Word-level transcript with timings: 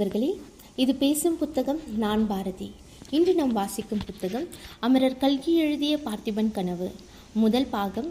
நண்பர்களே 0.00 0.40
இது 0.76 0.94
பேசும் 0.94 1.38
புத்தகம் 1.38 1.80
நான் 1.96 2.26
பாரதி. 2.26 2.72
இன்று 3.10 3.34
நாம் 3.34 3.52
வாசிக்கும் 3.52 4.00
புத்தகம் 4.06 4.46
அமரர் 4.80 5.16
கல்கி 5.16 5.56
எழுதிய 5.56 5.98
பார்த்திபன் 6.04 6.50
கனவு. 6.50 6.90
முதல் 7.32 7.66
பாகம் 7.66 8.08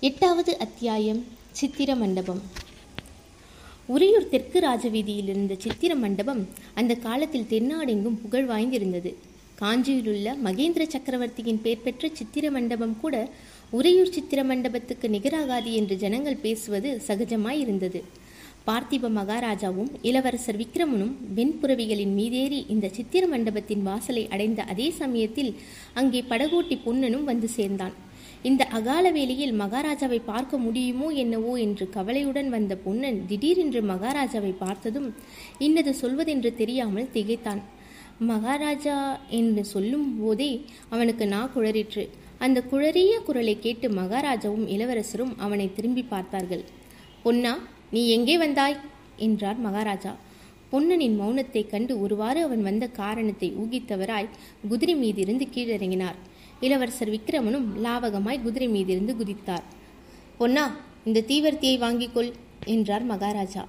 எட்டாவது 0.00 0.58
அத்தியாயம் 0.58 1.24
சித்திர 1.50 1.96
மண்டபம். 1.96 2.42
உறையூர் 3.86 4.28
தெற்கு 4.28 4.60
ராஜவீதியில் 4.60 5.28
இருந்த 5.28 5.56
சித்திர 5.58 5.94
மண்டபம் 5.94 6.48
அந்த 6.74 6.94
காலத்தில் 6.94 7.50
தென்னாடெங்கும் 7.50 8.20
புகழ் 8.22 8.48
வாய்ந்திருந்தது. 8.50 9.14
காஞ்சியிலுள்ள 9.60 10.38
மகேந்திர 10.44 10.86
சக்கரவர்த்தியின் 10.88 11.62
பெயர் 11.62 11.84
பெற்ற 11.84 12.10
சித்திர 12.12 12.50
மண்டபம் 12.50 13.00
கூட 13.00 13.28
உறையூர் 13.70 14.16
சித்திர 14.18 14.42
மண்டபத்துக்கு 14.44 15.08
நிகராகாது 15.08 15.72
என்று 15.72 15.96
ஜனங்கள் 15.96 16.42
பேசுவது 16.48 17.02
சகஜமாயிருந்தது. 17.06 18.02
பார்த்திப 18.66 19.08
மகாராஜாவும் 19.16 19.88
இளவரசர் 20.08 20.58
விக்ரமனும் 20.60 21.14
வெண்புறவிகளின் 21.36 22.12
மீதேறி 22.18 22.60
இந்த 22.74 22.86
சித்திர 22.96 23.22
மண்டபத்தின் 23.32 23.82
வாசலை 23.88 24.22
அடைந்த 24.34 24.60
அதே 24.72 24.86
சமயத்தில் 24.98 25.50
அங்கே 26.00 26.20
படகோட்டி 26.30 26.76
பொன்னனும் 26.84 27.26
வந்து 27.30 27.48
சேர்ந்தான். 27.56 27.94
இந்த 28.50 28.62
அகால 28.78 29.04
வேளையில் 29.16 29.54
மகாராஜாவை 29.62 30.20
பார்க்க 30.30 30.60
முடியுமோ 30.66 31.08
என்னவோ 31.22 31.52
என்று 31.64 31.86
கவலையுடன் 31.96 32.50
வந்த 32.54 32.76
பொன்னன் 32.84 33.18
திடீரென்று 33.30 33.82
மகாராஜாவை 33.92 34.52
பார்த்ததும் 34.64 35.08
இன்னது 35.66 35.94
சொல்வதென்று 36.02 36.52
தெரியாமல் 36.62 37.12
திகைத்தான். 37.16 37.62
மகாராஜா 38.30 38.98
என்று 39.40 39.64
சொல்லும் 39.74 40.08
போதே 40.20 40.50
அவனுக்கு 40.94 41.26
நா 41.34 41.42
குழறிற்று. 41.56 42.04
அந்த 42.46 42.58
குழறிய 42.70 43.12
குரலை 43.26 43.56
கேட்டு 43.58 43.88
மகாராஜாவும் 44.00 44.66
இளவரசரும் 44.76 45.36
அவனை 45.38 45.68
திரும்பி 45.74 46.04
பார்த்தார்கள். 46.14 46.64
பொன்னா 47.26 47.52
நீ 47.92 48.08
எங்கே 48.08 48.38
வந்தாய்? 48.38 48.76
என்றார் 49.16 49.56
மகாராஜா. 49.56 50.16
பொன்னனின் 50.72 51.20
மௌனத்தைக் 51.20 51.70
கண்டு 51.70 52.00
ஒருவாறு 52.00 52.42
அவன் 52.42 52.62
வந்த 52.62 52.86
காரணத்தை 52.86 53.52
ஊகித்தவராய் 53.52 54.28
குதிரை 54.68 54.96
மீதிருந்து 54.96 55.48
கீழிறங்கினார். 55.54 56.14
இளவரசர் 56.60 57.10
விக்ரமனும் 57.10 57.64
லாவகமாய் 57.82 58.42
குதிரை 58.42 58.68
மீதிருந்து 58.68 59.14
குதித்தார். 59.16 59.62
பொன்னா 60.38 60.76
இந்த 61.04 61.24
தீவர்த்தியை 61.26 61.78
வாங்கிக்கொள் 61.78 62.32
என்றார் 62.64 63.02
மகாராஜா. 63.02 63.68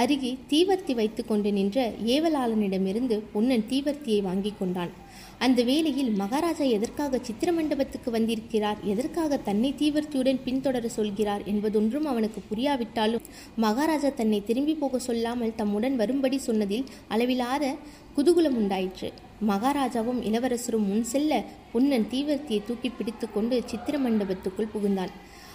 அருகே 0.00 0.30
தீவர்த்தி 0.50 0.92
வைத்து 0.94 1.22
கொண்டு 1.24 1.52
நின்ற 1.52 1.78
ஏவலாளனிடமிருந்து 2.14 3.16
பொன்னன் 3.32 3.64
தீவர்த்தியை 3.70 4.20
வாங்கி 4.22 4.52
கொண்டான். 4.58 4.92
அந்த 5.38 5.60
வேளையில் 5.62 6.10
மகாராஜா 6.10 6.64
எதற்காக 6.76 7.18
சித்திர 7.22 7.52
மண்டபத்துக்கு 7.52 8.10
வந்திருக்கிறார்? 8.10 8.78
எதற்காக 8.84 9.36
தன்னை 9.36 9.70
தீவர்த்தியுடன் 9.78 10.40
பின்தொடர 10.46 10.86
சொல்கிறார் 10.86 11.42
என்பதொன்றும் 11.44 12.08
அவனுக்கு 12.12 12.40
புரியாவிட்டாலும் 12.50 13.26
மகாராஜா 13.56 14.08
தன்னை 14.08 14.40
திரும்பி 14.44 14.74
போக 14.74 14.98
சொல்லாமல் 14.98 15.54
தம்முடன் 15.54 15.96
வரும்படி 15.96 16.38
சொன்னதில் 16.38 16.88
அளவிலாத 17.08 17.74
குதூகுலம் 18.16 18.58
உண்டாயிற்று. 18.62 19.10
மகாராஜாவும் 19.46 20.20
இளவரசரும் 20.30 20.88
முன் 20.88 21.06
செல்ல 21.12 21.42
பொன்னன் 21.72 22.08
தீவர்த்தியை 22.10 22.60
தூக்கி 22.66 22.88
பிடித்து 22.88 23.28
கொண்டு 23.30 23.62
சித்திர 23.66 23.98
மண்டபத்துக்குள் 23.98 24.72
புகுந்தான். 24.74 25.14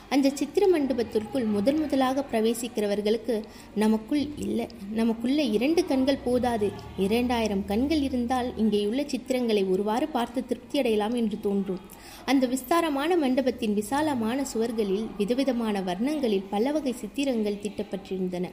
அந்த 0.09 0.29
சித்திர 0.29 0.63
மண்டபத்திற்குள் 0.67 1.45
முதன் 1.45 1.79
முதலாக 1.79 2.23
பிரவேசிக்கிறவர்களுக்கு 2.31 3.43
நமக்குள் 3.75 4.27
இல்லை 4.37 4.67
நமக்குள்ள 4.91 5.41
இரண்டு 5.41 5.85
கண்கள் 5.85 6.23
போதாது. 6.23 6.71
இரண்டாயிரம் 6.97 7.65
கண்கள் 7.65 8.01
இருந்தால் 8.01 8.53
இங்கேயுள்ள 8.57 9.03
சித்திரங்களை 9.05 9.69
ஒருவாறு 9.69 10.07
பார்த்து 10.07 10.45
திருப்தி 10.45 10.79
அடையலாம் 10.79 11.15
என்று 11.15 11.39
தோன்றும். 11.41 11.79
அந்த 12.25 12.47
விஸ்தாரமான 12.47 13.17
மண்டபத்தின் 13.17 13.73
விசாலமான 13.73 14.45
சுவர்களில் 14.53 15.05
விதவிதமான 15.17 15.81
வர்ணங்களில் 15.81 16.49
பல 16.49 16.71
வகை 16.71 16.93
சித்திரங்கள் 16.93 17.61
தீட்டப்பட்டிருந்தன. 17.63 18.47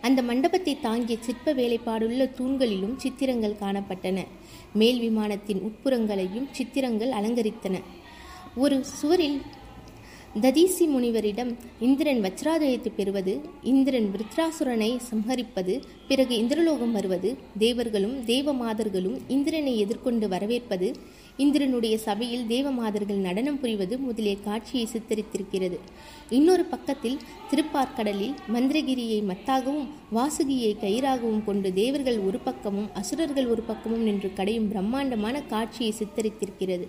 அந்த 0.00 0.22
மண்டபத்தை 0.22 0.76
தாங்கிய 0.80 1.18
சிற்ப 1.20 1.52
வேலைப்பாடுள்ள 1.54 2.30
தூண்களிலும் 2.38 2.96
சித்திரங்கள் 2.96 3.60
காணப்பட்டன. 3.60 4.18
மேல் 4.72 4.98
விமானத்தின் 4.98 5.62
உட்புறங்களையும் 5.68 6.48
சித்திரங்கள் 6.50 7.10
அலங்கரித்தன. 7.10 7.76
ஒரு 8.54 8.84
சுவரில் 8.84 9.38
ததீசி 10.42 10.84
முனிவரிடம் 10.94 11.50
இந்திரன் 11.80 12.18
வஜ்ராதயத்தை 12.24 12.90
பெறுவது 12.96 13.40
இந்திரன் 13.62 14.08
விருத்ராசுரனை 14.14 14.88
சம்ஹரிப்பது 15.10 15.74
பிறகு 16.08 16.34
இந்திரலோகம் 16.42 16.92
வருவது 16.92 17.36
தேவர்களும் 17.58 18.16
தேவமாதர்களும் 18.24 19.16
இந்திரனை 19.28 19.78
எதிர்கொண்டு 19.78 20.28
வரவேற்பது 20.28 20.94
இந்திரனுடைய 21.38 21.96
சபையில் 21.96 22.44
தேவமாதர்கள் 22.48 23.24
நடனம் 23.28 23.60
புரிவது 23.60 23.98
முதலிய 23.98 24.36
காட்சியை 24.40 24.88
சித்தரித்திருக்கிறது. 24.92 25.78
இன்னொரு 26.30 26.64
பக்கத்தில் 26.64 27.18
திருப்பார்க்கடலில் 27.50 28.36
மந்திரகிரியை 28.52 29.20
மத்தாகவும் 29.32 29.88
வாசுகியை 30.14 30.72
கயிறாகவும் 30.84 31.44
கொண்டு 31.44 31.72
தேவர்கள் 31.72 32.18
ஒரு 32.18 32.38
பக்கமும் 32.38 32.88
அசுரர்கள் 32.92 33.46
ஒரு 33.46 33.62
பக்கமும் 33.62 34.02
நின்று 34.02 34.32
கடையும் 34.32 34.68
பிரம்மாண்டமான 34.68 35.42
காட்சியை 35.42 35.94
சித்தரித்திருக்கிறது. 35.98 36.88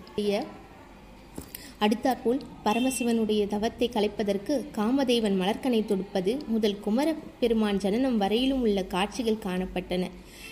அடுத்தாற்போல் 1.79 2.39
பரமசிவனுடைய 2.65 3.41
தவத்தை 3.47 3.87
கலைப்பதற்கு 3.93 4.53
காமதேவன் 4.77 5.35
மலர்கனை 5.41 5.81
தொடுப்பது 5.85 6.31
முதல் 6.47 6.79
குமர 6.79 7.15
பெருமான் 7.39 7.77
ஜனனம் 7.77 8.17
வரையிலும் 8.17 8.61
உள்ள 8.61 8.83
காட்சிகள் 8.83 9.43
காணப்பட்டன. 9.45 10.03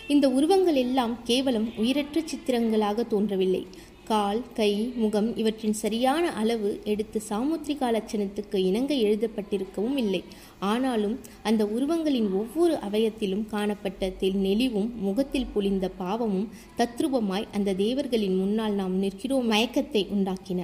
இந்த 0.08 0.30
உருவங்கள் 0.30 0.76
எல்லாம் 0.76 1.16
கேவலம் 1.24 1.68
உயிரற்ற 1.78 2.24
சித்திரங்களாக 2.26 3.08
தோன்றவில்லை. 3.08 3.64
கால் 4.04 4.42
கை 4.54 4.70
முகம் 4.96 5.30
இவற்றின் 5.38 5.76
சரியான 5.82 6.32
அளவு 6.32 6.82
எடுத்து 6.84 7.22
சாமுத்திரிகா 7.30 7.88
லட்சணத்துக்கு 7.98 8.58
இணங்க 8.70 8.94
எழுதப்பட்டிருக்கவும் 8.94 9.98
இல்லை. 9.98 10.24
ஆனாலும் 10.60 11.20
அந்த 11.44 11.66
உருவங்களின் 11.66 12.30
ஒவ்வொரு 12.34 12.76
அவயத்திலும் 12.90 13.46
காணப்பட்ட 13.48 14.10
தெல் 14.10 14.42
நெளிவும் 14.48 14.90
முகத்தில் 15.00 15.52
பொழிந்த 15.56 15.86
பாவமும் 15.98 16.50
தத்ரூபமாய் 16.78 17.52
அந்த 17.52 17.74
தேவர்களின் 17.74 18.38
முன்னால் 18.38 18.74
நாம் 18.74 18.98
நிற்கிறோம் 19.00 19.52
மயக்கத்தை 19.52 20.04
உண்டாக்கின. 20.16 20.64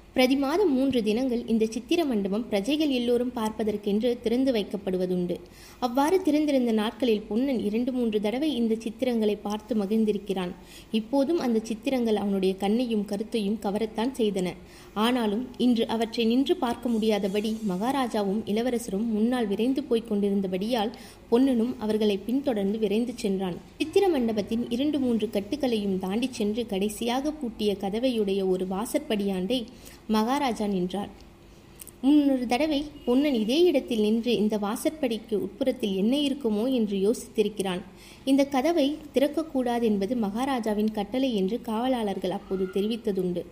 பிரதி 0.15 0.35
மாதம் 0.35 0.71
மூன்று 0.75 0.99
தினங்கள் 1.03 1.43
இந்த 1.47 1.65
சித்திர 1.65 2.05
மண்டபம் 2.05 2.43
பிரஜைகள் 2.49 2.89
எல்லோரும் 2.97 3.31
பார்ப்பதற்கென்று 3.35 4.09
திறந்து 4.23 4.51
வைக்கப்படுவதுண்டு. 4.51 5.35
அவ்வாறு 5.85 6.17
திறந்திருந்த 6.21 6.71
நாட்களில் 6.71 7.21
பொன்னன் 7.29 7.61
இரண்டு 7.67 7.91
மூன்று 7.91 8.19
தடவை 8.21 8.49
இந்த 8.55 8.77
சித்திரங்களை 8.85 9.35
பார்த்து 9.41 9.75
மகிழ்ந்திருக்கிறான். 9.75 10.51
இப்போதும் 10.91 11.39
அந்த 11.39 11.61
சித்திரங்கள் 11.69 12.15
அவனுடைய 12.15 12.55
கண்ணையும் 12.55 13.05
கருத்தையும் 13.05 13.57
கவரத்தான் 13.65 14.11
செய்தன. 14.19 14.53
ஆனாலும் 15.05 15.45
இன்று 15.57 15.85
அவற்றை 15.87 16.25
நின்று 16.25 16.55
பார்க்க 16.55 16.89
முடியாதபடி 16.89 17.53
மகாராஜாவும் 17.71 18.41
இளவரசரும் 18.45 19.07
முன்னால் 19.13 19.47
விரைந்து 19.47 19.83
போய்க் 19.83 20.09
கொண்டிருந்தபடியால் 20.11 20.93
பொன்னனும் 21.31 21.73
அவர்களை 21.79 22.17
பின்தொடர்ந்து 22.17 22.77
விரைந்து 22.79 23.13
சென்றான். 23.15 23.57
சித்திர 23.79 24.03
மண்டபத்தின் 24.09 24.65
இரண்டு 24.69 24.97
மூன்று 24.99 25.29
கட்டுகளையும் 25.37 25.97
தாண்டி 25.99 26.29
சென்று 26.31 26.65
கடைசியாக 26.65 27.31
பூட்டிய 27.31 27.71
கதவையுடைய 27.85 28.41
ஒரு 28.49 28.67
வாசற்படியாண்டை 28.75 29.61
மகாராஜா 30.15 30.65
நின்றார். 30.75 31.11
முன்னொரு 32.03 32.45
தடவை 32.51 32.79
பொன்னன் 33.05 33.35
இதே 33.41 33.57
இடத்தில் 33.63 34.03
நின்று 34.05 34.31
இந்த 34.41 34.55
வாசற்படிக்கு 34.57 35.35
உட்புறத்தில் 35.45 35.95
என்ன 36.01 36.13
இருக்குமோ 36.27 36.63
என்று 36.77 36.97
யோசித்திருக்கிறான். 37.05 37.81
இந்த 38.25 38.43
கதவை 38.55 38.87
திறக்கக்கூடாது 39.15 39.85
என்பது 39.89 40.15
மகாராஜாவின் 40.25 40.91
கட்டளை 40.91 41.29
என்று 41.41 41.57
காவலாளர்கள் 41.69 42.35
அப்போது 42.37 42.65
தெரிவித்ததுண்டு. 42.75 43.43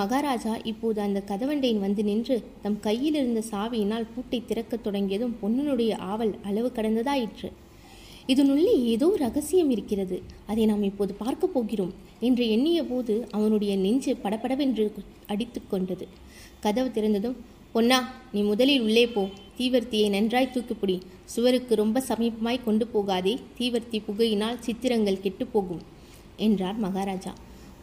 மகாராஜா 0.00 0.54
இப்போது 0.70 1.00
அந்த 1.00 1.22
கதவண்டையின் 1.30 1.84
வந்து 1.86 2.04
நின்று 2.04 2.36
தம் 2.62 2.80
கையில் 2.80 3.18
இருந்த 3.20 3.42
சாவியினால் 3.52 4.10
பூட்டை 4.14 4.40
திறக்கத் 4.50 4.84
தொடங்கியதும் 4.86 5.36
பொன்னனுடைய 5.42 5.92
ஆவல் 6.12 6.34
அளவு 6.44 6.70
கடந்ததாயிற்று. 6.74 7.50
இதனுள்ளே 8.28 8.72
ஏதோ 8.92 9.08
ரகசியம் 9.16 9.70
இருக்கிறது. 9.70 10.22
அதை 10.46 10.66
நாம் 10.66 10.82
இப்போது 10.82 11.12
பார்க்க 11.14 11.46
போகிறோம் 11.46 11.92
என்று 12.20 12.44
எண்ணிய 12.50 12.84
போது 12.84 13.14
அவனுடைய 13.30 13.76
நெஞ்சு 13.76 14.16
படபடவென்று 14.16 14.86
அடித்து 15.26 15.60
கொண்டது. 15.68 16.06
கதவு 16.60 16.88
திறந்ததும் 16.88 17.36
பொன்னா 17.72 17.98
நீ 18.32 18.40
முதலில் 18.42 18.80
உள்ளே 18.80 19.06
போ. 19.06 19.22
தீவர்த்தியை 19.58 20.08
நன்றாய் 20.10 20.52
தூக்கிப்பிடி. 20.54 20.96
சுவருக்கு 21.24 21.74
ரொம்ப 21.74 22.02
சமீபமாய் 22.08 22.64
கொண்டு 22.64 22.86
போகாதே. 22.86 23.38
தீவர்த்தி 23.58 24.00
புகையினால் 24.08 24.58
சித்திரங்கள் 24.58 25.22
கெட்டுப்போகும் 25.24 25.82
என்றார் 26.36 26.78
மகாராஜா. 26.78 27.34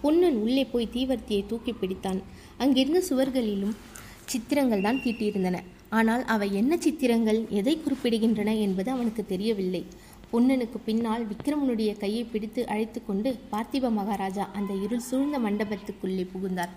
பொன்னன் 0.01 0.35
உள்ளே 0.35 0.65
போய் 0.65 0.93
தீவர்த்தியை 0.93 1.43
தூக்கி 1.45 1.71
பிடித்தான். 1.71 2.19
அங்கிருந்த 2.57 3.01
சுவர்களிலும் 3.09 3.75
சித்திரங்கள் 4.25 4.81
தான் 4.81 5.01
தீட்டியிருந்தன. 5.03 5.59
ஆனால் 5.89 6.23
அவை 6.25 6.47
என்ன 6.53 6.73
சித்திரங்கள்? 6.77 7.39
எதை 7.49 7.77
குறிப்பிடுகின்றன 7.77 8.59
என்பது 8.59 8.91
அவனுக்கு 8.91 9.25
தெரியவில்லை. 9.25 9.81
பொன்னனுக்கு 10.33 10.77
பின்னால் 10.85 11.23
விக்ரமனுடைய 11.31 11.91
கையை 12.03 12.21
பிடித்து 12.23 12.61
அழைத்து 12.73 12.99
கொண்டு 13.09 13.29
பார்த்திப 13.51 13.89
மகாராஜா 13.97 14.45
அந்த 14.59 14.71
இருள் 14.85 15.03
சூழ்ந்த 15.07 15.37
மண்டபத்துக்குள்ளே 15.39 16.23
புகுந்தார். 16.31 16.71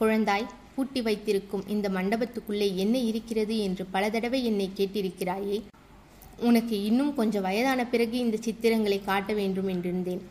குழந்தாய் 0.00 0.44
பூட்டி 0.74 1.00
வைத்திருக்கும் 1.06 1.64
இந்த 1.74 1.88
மண்டபத்துக்குள்ளே 1.96 2.68
என்ன 2.84 2.98
இருக்கிறது 3.10 3.56
என்று 3.66 3.84
பல 3.94 4.10
தடவை 4.10 4.40
என்னை 4.50 4.68
கேட்டிருக்கிறாயே. 4.78 5.58
உனக்கு 6.48 6.76
இன்னும் 6.84 7.12
கொஞ்சம் 7.14 7.46
வயதான 7.48 7.80
பிறகு 7.86 8.16
இந்த 8.18 8.38
சித்திரங்களை 8.46 8.98
காட்ட 9.04 9.32
வேண்டும் 9.40 9.68
என்றிருந்தேன். 9.68 10.22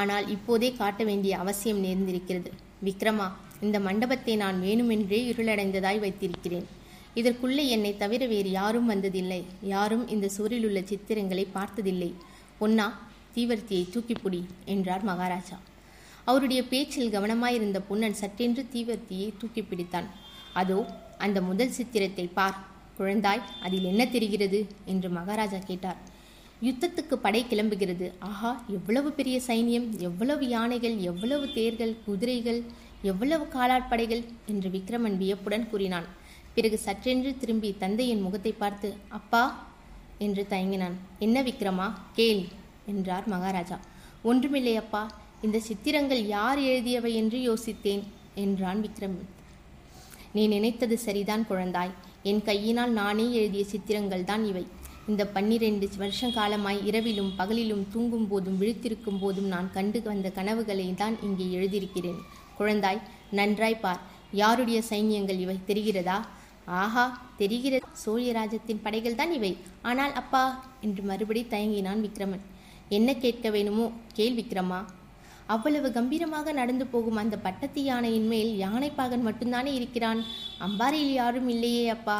ஆனால் 0.00 0.26
இப்போதே 0.36 0.70
காட்ட 0.80 1.02
வேண்டிய 1.04 1.38
அவசியம் 1.44 1.84
நேர்ந்திருக்கிறது. 1.84 2.50
விக்ரமா 2.88 3.28
இந்த 3.66 3.78
மண்டபத்தை 3.86 4.36
நான் 4.44 4.58
வேணுமென்றே 4.66 5.20
இருளடைந்ததாய் 5.32 6.02
வைத்திருக்கிறேன். 6.04 6.68
இதற்குள்ளே 7.14 7.66
என்னை 7.68 7.96
தவிர 7.96 8.26
வேறு 8.26 8.50
யாரும் 8.50 8.90
வந்ததில்லை. 8.90 9.44
யாரும் 9.62 10.08
இந்த 10.08 10.28
சுவரில் 10.28 10.64
உள்ள 10.64 10.80
சித்திரங்களை 10.80 11.46
பார்த்ததில்லை. 11.52 12.14
பொன்னா 12.58 13.08
தீவர்த்தியை 13.34 13.84
தூக்கிப்புடி 13.94 14.44
என்றார் 14.64 15.02
மகாராஜா. 15.02 15.58
அவருடைய 16.24 16.64
பேச்சில் 16.64 17.10
கவனமாயிருந்த 17.10 17.80
பொன்னன் 17.88 18.14
சட்டென்று 18.14 18.66
தீவர்த்தியை 18.74 19.32
தூக்கி 19.38 19.62
பிடித்தான். 19.62 20.06
அதோ 20.52 20.86
அந்த 21.18 21.40
முதல் 21.40 21.70
சித்திரத்தை 21.70 22.26
பார். 22.26 22.66
குழந்தாய் 22.98 23.42
அதில் 23.62 23.84
என்ன 23.84 24.06
தெரிகிறது? 24.06 24.66
என்று 24.84 25.08
மகாராஜா 25.08 25.58
கேட்டார். 25.58 25.96
யுத்தத்துக்கு 26.62 27.14
படை 27.14 27.44
கிளம்புகிறது. 27.44 28.12
ஆஹா 28.18 28.64
எவ்வளவு 28.68 29.12
பெரிய 29.12 29.40
சைனியம் 29.46 29.98
எவ்வளவு 29.98 30.48
யானைகள் 30.48 30.98
எவ்வளவு 30.98 31.52
தேர்கள் 31.52 31.96
குதிரைகள் 32.06 32.62
எவ்வளவு 33.02 33.44
காலாட்படைகள் 33.44 34.24
என்று 34.46 34.70
விக்ரமன் 34.70 35.16
வியப்புடன் 35.16 35.68
கூறினான். 35.70 36.08
பிறகு 36.58 36.78
சற்றென்று 36.84 37.30
திரும்பி 37.40 37.68
தந்தையின் 37.80 38.22
முகத்தை 38.22 38.52
பார்த்து 38.52 38.88
அப்பா 39.08 39.42
என்று 40.24 40.42
தயங்கினான். 40.50 40.94
என்ன 41.24 41.42
விக்ரமா? 41.42 41.86
கேள் 42.16 42.40
என்றார் 42.92 43.26
மகாராஜா. 43.32 43.76
ஒன்றுமில்லை 44.22 44.72
அப்பா 44.76 45.02
இந்த 45.42 45.58
சித்திரங்கள் 45.66 46.22
யார் 46.26 46.60
எழுதியவை 46.70 47.12
என்று 47.20 47.38
யோசித்தேன் 47.48 48.02
என்றான் 48.34 48.80
விக்ரம். 48.84 49.14
நீ 50.32 50.46
நினைத்தது 50.54 50.96
சரிதான் 50.98 51.44
குழந்தாய். 51.50 51.92
என் 52.30 52.42
கையினால் 52.48 52.92
நானே 53.00 53.26
எழுதிய 53.40 53.64
சித்திரங்கள் 53.64 54.24
தான் 54.30 54.44
இவை. 54.44 54.64
இந்த 55.10 55.26
பன்னிரண்டு 55.26 55.88
வருஷ 56.02 56.30
காலமாய் 56.38 56.80
இரவிலும் 56.88 57.30
பகலிலும் 57.38 57.84
தூங்கும் 57.92 58.28
போதும் 58.32 58.58
விழித்திருக்கும் 58.62 59.20
போதும் 59.20 59.48
நான் 59.54 59.70
கண்டு 59.76 60.02
வந்த 60.02 60.30
கனவுகளை 60.30 60.88
தான் 60.94 61.16
இங்கே 61.28 61.46
எழுதியிருக்கிறேன். 61.58 62.18
குழந்தாய் 62.58 63.00
நன்றாய் 63.30 63.82
பார். 63.84 64.02
யாருடைய 64.32 64.82
சைன்யங்கள் 64.90 65.40
இவை? 65.46 65.56
தெரிகிறதா? 65.70 66.18
ஆஹா 66.82 67.04
தெரிகிறது 67.40 67.86
சோழிய 68.04 68.30
படைகள் 68.86 69.18
தான் 69.20 69.32
இவை. 69.38 69.52
ஆனால் 69.90 70.12
அப்பா 70.20 70.42
என்று 70.86 71.02
மறுபடி 71.10 71.42
தயங்கினான் 71.54 72.04
விக்ரமன். 72.06 72.44
என்ன 72.96 73.14
கேட்க 73.24 73.50
வேணுமோ 73.56 73.86
கேள் 74.16 74.36
விக்ரமா. 74.40 74.80
அவ்வளவு 75.54 75.88
கம்பீரமாக 75.96 76.52
நடந்து 76.58 76.84
போகும் 76.86 77.20
அந்த 77.22 77.36
பட்டத்து 77.46 77.82
யானையின் 77.84 78.28
மேல் 78.32 78.50
யானைப்பாகன் 78.64 79.26
மட்டும்தானே 79.28 79.72
இருக்கிறான்? 79.78 80.20
அம்பாரியில் 80.66 81.14
யாரும் 81.20 81.48
இல்லையே 81.54 81.84
அப்பா. 81.96 82.18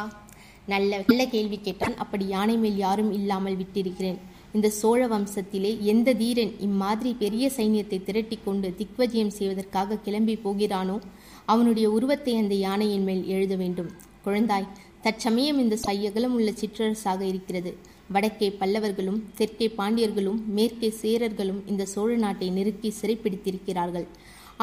நல்ல 0.67 0.97
நல்ல 1.09 1.23
கேள்வி 1.35 1.57
கேட்டான். 1.67 1.95
அப்படி 2.03 2.25
யானை 2.35 2.57
மேல் 2.63 2.77
யாரும் 2.85 3.11
இல்லாமல் 3.19 3.59
விட்டிருக்கிறேன். 3.61 4.19
இந்த 4.57 4.67
சோழ 4.81 5.01
வம்சத்திலே 5.07 5.71
எந்த 5.93 6.13
தீரன் 6.21 6.53
இம்மாதிரி 6.67 7.11
பெரிய 7.23 7.45
சைன்யத்தை 7.57 7.97
திரட்டி 8.03 8.37
கொண்டு 8.45 8.69
திக்வஜயம் 8.79 9.35
செய்வதற்காக 9.37 9.99
கிளம்பி 10.05 10.35
போகிறானோ 10.45 10.97
அவனுடைய 11.45 11.87
உருவத்தை 11.97 12.33
அந்த 12.37 12.55
யானையின் 12.67 13.07
மேல் 13.09 13.25
எழுத 13.35 13.55
வேண்டும். 13.63 13.91
குழந்தாய். 14.29 14.71
தற்சமயம் 15.01 15.59
இந்த 15.59 15.75
சையகலம் 15.87 16.33
உள்ள 16.37 16.51
சிற்றரசாக 16.61 17.21
இருக்கிறது. 17.25 17.71
வடக்கே 18.13 18.47
பல்லவர்களும் 18.59 19.21
தெற்கே 19.37 19.67
பாண்டியர்களும் 19.77 20.39
மேற்கே 20.57 20.89
சேரர்களும் 21.01 21.61
இந்த 21.71 21.83
சோழ 21.85 22.15
நாட்டை 22.15 22.49
நெருக்கி 22.49 22.89
சிறைப்பிடித்திருக்கிறார்கள். 23.01 24.07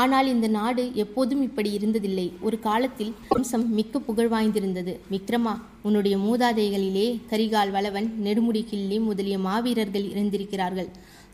ஆனால் 0.02 0.26
இந்த 0.32 0.46
நாடு 0.56 0.82
எப்போதும் 0.94 1.42
இப்படி 1.42 1.70
இருந்ததில்லை. 1.76 2.24
ஒரு 2.40 2.56
காலத்தில் 2.66 3.12
வம்சம் 3.28 3.64
மிக்க 3.76 3.98
புகழ் 3.98 4.30
வாய்ந்திருந்தது. 4.32 4.94
விக்ரமா 5.12 5.54
உன்னுடைய 5.82 6.16
மூதாதைகளிலே 6.16 7.06
கரிகால் 7.30 7.70
வளவன் 7.70 8.08
நெடுமுடி 8.24 8.62
கிள்ளி 8.70 8.98
முதலிய 8.98 9.38
மாவீரர்கள் 9.38 10.06
இருந்திருக்கிறார்கள். 10.12 10.90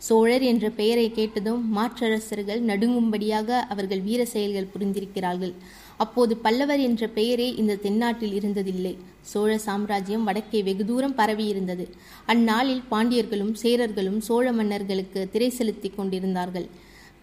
சோழர் 0.08 0.43
என்ற 0.43 0.70
பெயரை 0.70 1.08
கேட்டதும் 1.11 1.64
மாற்றரசர்கள் 1.70 2.62
நடுங்கும்படியாக 2.70 3.49
அவர்கள் 3.75 4.00
வீர 4.00 4.25
செயல்கள் 4.25 4.73
புரிந்திருக்கிறார்கள். 4.75 5.55
அப்போது 6.04 6.34
பல்லவர் 6.44 6.82
என்ற 6.88 7.02
பெயரே 7.16 7.49
இந்த 7.60 7.78
தென்னாட்டில் 7.84 8.37
இருந்ததில்லை. 8.38 8.94
சோழ 9.32 9.50
சாம்ராஜ்யம் 9.66 10.26
வடக்கே 10.28 10.60
வெகு 10.69 10.84
தூரம் 10.90 11.19
பரவியிருந்தது. 11.19 11.84
அந்நாளில் 12.32 12.82
பாண்டியர்களும் 12.93 13.52
சேரர்களும் 13.62 14.19
சோழ 14.28 14.46
மன்னர்களுக்கு 14.58 15.20
திரை 15.34 15.50
செலுத்தி 15.58 15.90
கொண்டிருந்தார்கள். 15.90 16.69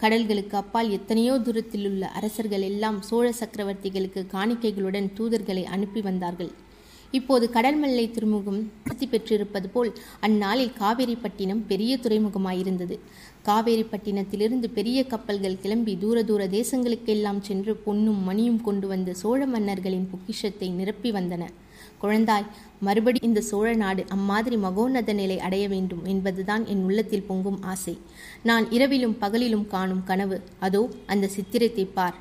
கடல்களுக்கு 0.03 0.55
அப்பால் 0.61 0.89
எத்தனையோ 0.97 1.33
தூரத்தில் 1.45 1.87
உள்ள 1.89 2.03
அரசர்கள் 2.19 2.65
எல்லாம் 2.71 2.99
சோழ 3.09 3.27
சக்கரவர்த்திகளுக்கு 3.39 4.21
காணிக்கைகளுடன் 4.35 5.07
தூதர்களை 5.17 5.63
அனுப்பி 5.75 6.01
வந்தார்கள். 6.09 6.51
இப்போது 7.17 7.45
கடல்மல்லை 7.53 8.03
துறைமுகம் 8.15 8.59
பிரசித்தி 8.83 9.07
பெற்றிருப்பது 9.13 9.67
போல் 9.75 9.89
அந்நாளில் 10.25 10.75
காவேரிப்பட்டினம் 10.79 11.61
பெரிய 11.71 11.93
துறைமுகமாயிருந்தது. 12.03 12.95
காவேரிப்பட்டினத்திலிருந்து 13.47 14.67
பெரிய 14.77 14.99
கப்பல்கள் 15.11 15.59
கிளம்பி 15.63 15.93
தூர 15.97 16.23
தூர 16.23 16.41
தேசங்களுக்கெல்லாம் 16.57 17.39
சென்று 17.47 17.73
பொன்னும் 17.85 18.21
மணியும் 18.23 18.61
கொண்டு 18.61 18.87
வந்த 18.87 19.13
சோழ 19.13 19.39
மன்னர்களின் 19.45 20.07
பொக்கிஷத்தை 20.11 20.69
நிரப்பி 20.69 21.11
வந்தன. 21.11 21.43
குழந்தாய் 22.01 22.49
மறுபடி 22.87 23.19
இந்த 23.27 23.41
சோழ 23.49 23.69
நாடு 23.73 24.01
அம்மாதிரி 24.15 24.57
மகோன்னத 24.65 25.13
நிலை 25.13 25.37
அடைய 25.47 25.65
வேண்டும் 25.73 26.03
என்பதுதான் 26.05 26.63
என் 26.65 26.83
உள்ளத்தில் 26.83 27.27
பொங்கும் 27.29 27.59
ஆசை. 27.73 27.95
நான் 28.49 28.65
இரவிலும் 28.71 29.15
பகலிலும் 29.21 29.67
காணும் 29.67 30.03
கனவு. 30.03 30.39
அதோ 30.59 30.81
அந்த 31.13 31.29
சித்திரத்தை 31.35 31.85
பார். 31.97 32.17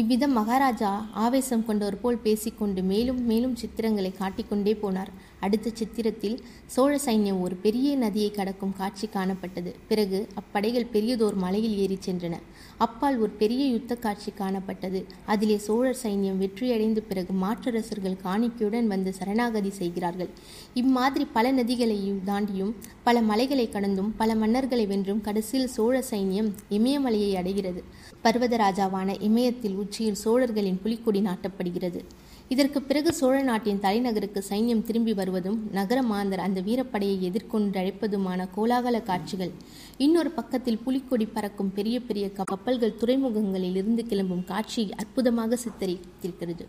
இவ்விதம் 0.00 0.32
மகாராஜா 0.32 0.90
ஆவேசம் 1.24 1.64
கொண்டவர் 1.64 2.00
போல் 2.00 2.22
பேசிக்கொண்டு 2.26 2.80
மேலும் 2.92 3.20
மேலும் 3.24 3.56
சித்திரங்களை 3.62 4.12
காட்டிக்கொண்டே 4.18 4.74
போனார். 4.82 5.12
அடுத்த 5.40 5.70
சித்திரத்தில் 5.70 6.38
சோழ 6.66 6.98
சைன்யம் 7.04 7.40
ஒரு 7.40 7.56
பெரிய 7.56 7.96
நதியை 7.96 8.30
கடக்கும் 8.30 8.74
காட்சி 8.76 9.08
காணப்பட்டது. 9.12 9.74
பிறகு 9.88 10.28
அப்படைகள் 10.40 10.86
பெரியதோர் 10.92 11.34
மலையில் 11.34 11.76
ஏறி 11.76 11.98
சென்றன. 12.06 12.34
அப்பால் 12.76 13.18
ஒரு 13.18 13.30
பெரிய 13.30 13.66
யுத்த 13.66 13.96
காட்சி 13.96 14.32
காணப்பட்டது. 14.38 15.04
அதிலே 15.26 15.58
சோழர் 15.58 15.98
சைன்யம் 16.02 16.38
வெற்றியடைந்த 16.38 17.00
பிறகு 17.00 17.32
மாற்றரசர்கள் 17.32 18.16
காணிக்கையுடன் 18.24 18.86
வந்து 18.86 19.12
சரணாகதி 19.12 19.70
செய்கிறார்கள். 19.70 20.28
இம்மாதிரி 20.74 21.26
பல 21.32 21.52
நதிகளையும் 21.52 22.20
தாண்டியும் 22.26 22.74
பல 23.04 23.22
மலைகளை 23.22 23.68
கடந்தும் 23.68 24.14
பல 24.16 24.34
மன்னர்களை 24.34 24.86
வென்றும் 24.86 25.20
கடைசியில் 25.20 25.68
சோழ 25.68 26.04
சைன்யம் 26.10 26.52
இமயமலையை 26.70 27.32
அடைகிறது. 27.32 27.84
பர்வதராஜாவான 28.24 29.22
இமயத்தில் 29.22 29.74
உச்சியில் 29.74 30.14
சோழர்களின் 30.14 30.80
புலிக்கொடி 30.82 31.20
நாட்டப்படுகிறது. 31.20 32.02
இதற்கு 32.48 32.82
பிறகு 32.82 33.12
சோழ 33.12 33.42
நாட்டின் 33.42 33.80
தலைநகருக்கு 33.80 34.40
சைன்யம் 34.48 34.82
திரும்பி 34.82 35.14
வருவதும் 35.14 35.68
நகர 35.72 36.02
மாந்தர் 36.02 36.38
அந்த 36.38 36.60
வீரப்படையை 36.60 37.20
எதிர்கொண்டு 37.20 37.80
அழைப்பதுமான 37.80 38.46
கோலாகல 38.56 39.02
காட்சிகள். 39.02 39.50
இன்னொரு 39.98 40.30
பக்கத்தில் 40.30 40.78
புலிக்கொடி 40.78 41.26
பறக்கும் 41.26 41.72
பெரிய 41.72 42.00
பெரிய 42.00 42.30
கப்பல்கள் 42.30 42.98
துறைமுகங்களில் 43.00 43.76
இருந்து 43.76 44.04
கிளம்பும் 44.06 44.44
காட்சியை 44.44 44.90
அற்புதமாக 44.96 45.58
சித்தரித்திருக்கிறது. 45.64 46.66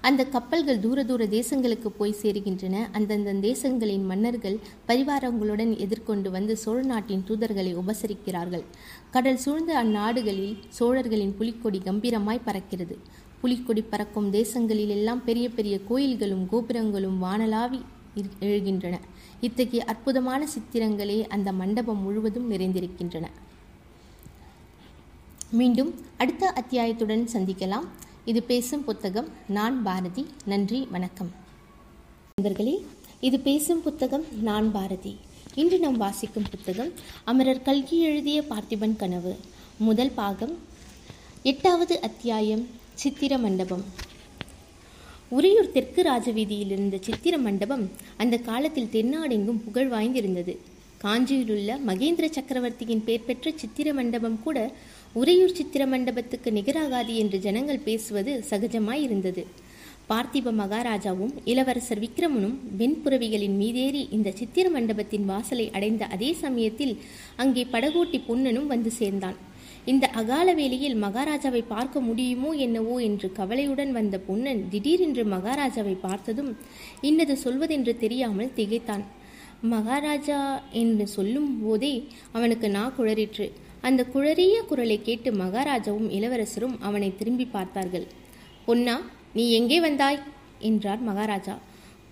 அந்த 0.00 0.22
கப்பல்கள் 0.24 0.80
தூர 0.80 1.04
தூர 1.04 1.24
தேசங்களுக்கு 1.24 1.88
போய் 1.98 2.16
சேருகின்றன. 2.22 2.76
அந்தந்த 2.92 3.32
தேசங்களின் 3.32 4.04
மன்னர்கள் 4.04 4.58
பரிவாரங்களுடன் 4.88 5.72
எதிர்கொண்டு 5.76 6.30
வந்து 6.30 6.56
சோழ 6.56 6.82
நாட்டின் 6.82 7.24
தூதர்களை 7.28 7.72
உபசரிக்கிறார்கள். 7.82 8.64
கடல் 9.10 9.36
சூழ்ந்த 9.36 9.84
அந்நாடுகளில் 9.84 10.56
சோழர்களின் 10.68 11.36
புலிக்கொடி 11.36 11.80
கம்பீரமாய் 11.84 12.46
பறக்கிறது. 12.46 12.96
புலிக்கொடி 13.46 13.82
பறக்கும் 13.82 14.32
தேசங்களில் 14.32 14.88
எல்லாம் 14.88 15.24
பெரிய 15.24 15.48
பெரிய 15.48 15.80
கோயில்களும் 15.88 16.48
கோபுரங்களும் 16.48 17.22
வானலாவி 17.22 17.80
எழுகின்றன. 18.40 18.98
இத்தகைய 19.40 19.84
அற்புதமான 19.84 20.48
சித்திரங்களே 20.54 21.28
அந்த 21.28 21.52
மண்டபம் 21.52 22.02
முழுவதும் 22.02 22.50
நிறைந்திருக்கின்றன. 22.50 23.26
மீண்டும் 25.50 25.94
அடுத்த 26.18 26.52
அத்தியாயத்துடன் 26.60 27.28
சந்திக்கலாம். 27.32 27.86
இது 28.24 28.42
பேசும் 28.42 28.84
புத்தகம் 28.84 29.28
நான் 29.48 29.82
பாரதி. 29.82 30.26
நன்றி 30.44 30.88
வணக்கம். 30.90 31.30
நண்பர்களே 32.34 32.86
இது 33.20 33.40
பேசும் 33.40 33.82
புத்தகம் 33.82 34.24
நான் 34.42 34.72
பாரதி. 34.72 35.16
இன்று 35.54 35.78
நாம் 35.78 35.96
வாசிக்கும் 35.96 36.48
புத்தகம் 36.50 36.90
அமரர் 37.24 37.62
கல்கி 37.62 38.00
எழுதிய 38.00 38.42
பார்த்திபன் 38.50 38.96
கனவு. 38.96 39.36
முதல் 39.76 40.10
பாகம் 40.10 40.58
எட்டாவது 41.42 42.00
அத்தியாயம் 42.00 42.84
சித்திர 43.00 43.32
மண்டபம் 43.42 43.82
உறையூர் 45.36 45.72
தெற்கு 45.74 46.02
ராஜவீதியில் 46.08 46.72
இருந்த 46.74 46.96
சித்திர 47.06 47.34
மண்டபம் 47.46 47.82
அந்த 48.22 48.34
காலத்தில் 48.48 48.92
தென்னாடெங்கும் 48.94 49.60
புகழ் 49.64 49.90
வாய்ந்திருந்தது. 49.94 50.52
காஞ்சியிலுள்ள 51.02 51.70
மகேந்திர 51.88 52.26
சக்கரவர்த்தியின் 52.36 53.02
பெயர் 53.06 53.26
பெற்ற 53.28 53.52
சித்திர 53.62 53.92
மண்டபம் 53.98 54.38
கூட 54.44 54.58
உறையூர் 55.20 55.56
சித்திர 55.58 55.82
மண்டபத்துக்கு 55.92 56.50
நிகராகாது 56.58 57.14
என்று 57.22 57.40
ஜனங்கள் 57.46 57.84
பேசுவது 57.88 58.34
சகஜமாயிருந்தது. 58.50 59.44
பார்த்திப 60.10 60.54
மகாராஜாவும் 60.62 61.34
இளவரசர் 61.52 62.02
விக்ரமனும் 62.04 62.56
வெண்புறவிகளின் 62.80 63.56
மீதேறி 63.62 64.02
இந்த 64.18 64.32
சித்திர 64.40 64.68
மண்டபத்தின் 64.76 65.28
வாசலை 65.32 65.66
அடைந்த 65.78 66.04
அதே 66.16 66.30
சமயத்தில் 66.44 66.94
அங்கே 67.44 67.64
படகோட்டி 67.74 68.20
பொன்னனும் 68.28 68.70
வந்து 68.74 68.92
சேர்ந்தான். 69.00 69.38
இந்த 69.86 70.06
அகால 70.06 70.54
வேளையில் 70.54 71.02
மகாராஜாவை 71.02 71.64
பார்க்க 71.68 72.00
முடியுமோ 72.00 72.50
என்னவோ 72.50 72.98
என்று 72.98 73.32
கவலையுடன் 73.32 73.92
வந்த 73.92 74.18
பொன்னன் 74.18 74.68
திடீரென்று 74.70 75.24
மகாராஜாவை 75.24 75.96
பார்த்ததும் 76.00 76.56
இன்னது 77.00 77.38
சொல்வதென்று 77.44 77.96
தெரியாமல் 77.96 78.54
திகைத்தான். 78.54 79.04
மகாராஜா 79.60 80.62
என்று 80.72 81.06
சொல்லும் 81.06 81.62
போதே 81.62 82.06
அவனுக்கு 82.32 82.70
நா 82.70 82.92
குழறிற்று. 82.98 83.52
அந்த 83.80 84.06
குழறிய 84.14 84.60
குரலை 84.60 85.02
கேட்டு 85.02 85.32
மகாராஜாவும் 85.32 86.10
இளவரசரும் 86.10 86.80
அவனை 86.80 87.16
திரும்பி 87.16 87.44
பார்த்தார்கள். 87.44 88.06
பொன்னா 88.66 89.10
நீ 89.34 89.52
எங்கே 89.52 89.80
வந்தாய்? 89.80 90.18
என்றார் 90.58 91.00
மகாராஜா. 91.00 91.58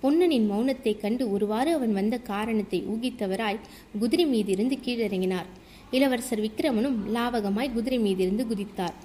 பொன்னனின் 0.02 0.50
மௌனத்தைக் 0.50 1.00
கண்டு 1.00 1.33
ஒருவாறு 1.33 1.73
அவன் 1.73 1.93
வந்த 1.93 2.19
காரணத்தை 2.19 2.83
ஊகித்தவராய் 2.83 3.61
குதிரை 3.99 4.26
மீதிருந்து 4.26 4.78
கீழிறங்கினார். 4.85 5.50
இளவரசர் 5.95 6.41
விக்ரமனும் 6.41 6.99
லாவகமாய் 7.15 7.73
குதிரை 7.73 7.99
மீதிருந்து 7.99 8.45
குதித்தார். 8.51 8.97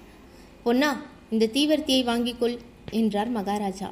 பொன்னா 0.63 0.89
இந்த 1.33 1.49
தீவர்த்தியை 1.53 2.01
வாங்கிக்கொள் 2.11 2.55
என்றார் 2.91 3.29
மகாராஜா. 3.29 3.89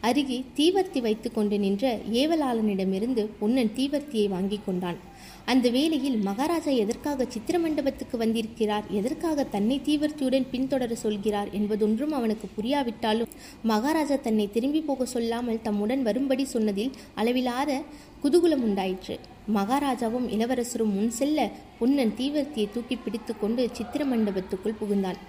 அருகே 0.00 0.38
தீவர்த்தி 0.56 1.00
வைத்து 1.00 1.28
கொண்டு 1.32 1.56
நின்ற 1.58 1.90
ஏவலாளனிடமிருந்து 2.20 3.22
பொன்னன் 3.40 3.72
தீவர்த்தியை 3.76 4.26
வாங்கிக் 4.28 4.64
கொண்டான். 4.66 4.98
அந்த 5.46 5.70
வேளையில் 5.70 6.18
மகாராஜா 6.22 6.72
எதற்காக 6.72 7.24
சித்திர 7.28 7.58
மண்டபத்துக்கு 7.58 8.16
வந்திருக்கிறார்? 8.16 8.84
எதற்காக 8.90 9.44
தன்னை 9.44 9.80
தீவர்த்தியுடன் 9.84 10.46
பின்தொடர 10.52 10.92
சொல்கிறார் 10.92 11.50
என்பதொன்றும் 11.50 12.12
அவனுக்கு 12.12 12.48
புரியாவிட்டாலும் 12.56 13.32
மகாராஜா 13.62 14.16
தன்னை 14.16 14.50
திரும்பி 14.50 14.80
போக 14.80 15.04
சொல்லாமல் 15.04 15.62
தம்முடன் 15.62 16.02
வரும்படி 16.02 16.44
சொன்னதில் 16.44 16.92
அளவிலாத 17.16 17.82
குதூகுலம் 18.24 18.64
உண்டாயிற்று. 18.68 19.18
மகாராஜாவும் 19.54 20.28
இளவரசரும் 20.28 20.94
முன் 20.94 21.10
செல்ல 21.10 21.50
பொன்னன் 21.78 22.14
தீவர்த்தியை 22.18 22.68
தூக்கி 22.70 22.96
பிடித்துக்கொண்டு 22.96 23.68
சித்திர 23.72 24.04
மண்டபத்துக்குள் 24.04 24.80
புகுந்தான். 24.80 25.20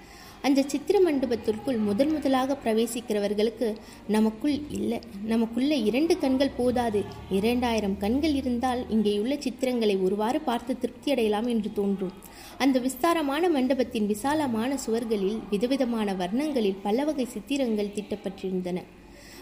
அந்த 0.47 0.61
சித்திர 0.61 0.97
மண்டபத்திற்குள் 0.99 1.77
முதன் 1.77 2.11
முதலாக 2.11 2.57
பிரவேசிக்கிறவர்களுக்கு 2.63 3.67
நமக்குள் 4.07 4.55
இல்லை. 4.69 4.99
நமக்குள்ள 5.23 5.73
இரண்டு 5.75 6.17
கண்கள் 6.17 6.57
போதாது. 6.57 7.01
இரண்டாயிரம் 7.29 7.97
கண்கள் 7.97 8.33
இருந்தால் 8.33 8.81
இங்கேயுள்ள 8.89 9.35
சித்திரங்களை 9.45 9.95
ஒருவாறு 10.03 10.41
பார்த்து 10.41 10.77
திருப்தி 10.77 11.11
அடையலாம் 11.11 11.47
என்று 11.47 11.71
தோன்றும். 11.73 12.11
அந்த 12.57 12.79
விஸ்தாரமான 12.79 13.49
மண்டபத்தின் 13.49 14.05
விசாலமான 14.05 14.77
சுவர்களில் 14.85 15.39
விதவிதமான 15.49 16.13
வர்ணங்களில் 16.13 16.81
பல 16.83 17.03
வகை 17.03 17.25
சித்திரங்கள் 17.25 17.95
திட்டப்பட்டிருந்தன. 17.95 18.81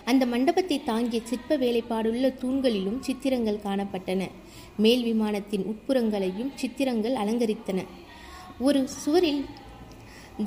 அந்த 0.06 0.26
மண்டபத்தை 0.26 0.84
தாங்கிய 0.84 1.22
சிற்ப 1.24 1.58
வேலைப்பாடுள்ள 1.58 2.28
தூண்களிலும் 2.42 3.00
சித்திரங்கள் 3.00 3.64
காணப்பட்டன. 3.64 4.22
மேல் 4.78 5.04
விமானத்தின் 5.04 5.66
உட்புறங்களையும் 5.66 6.54
சித்திரங்கள் 6.56 7.14
அலங்கரித்தன. 7.14 7.82
ஒரு 8.60 8.88
சுவரில் 8.88 9.46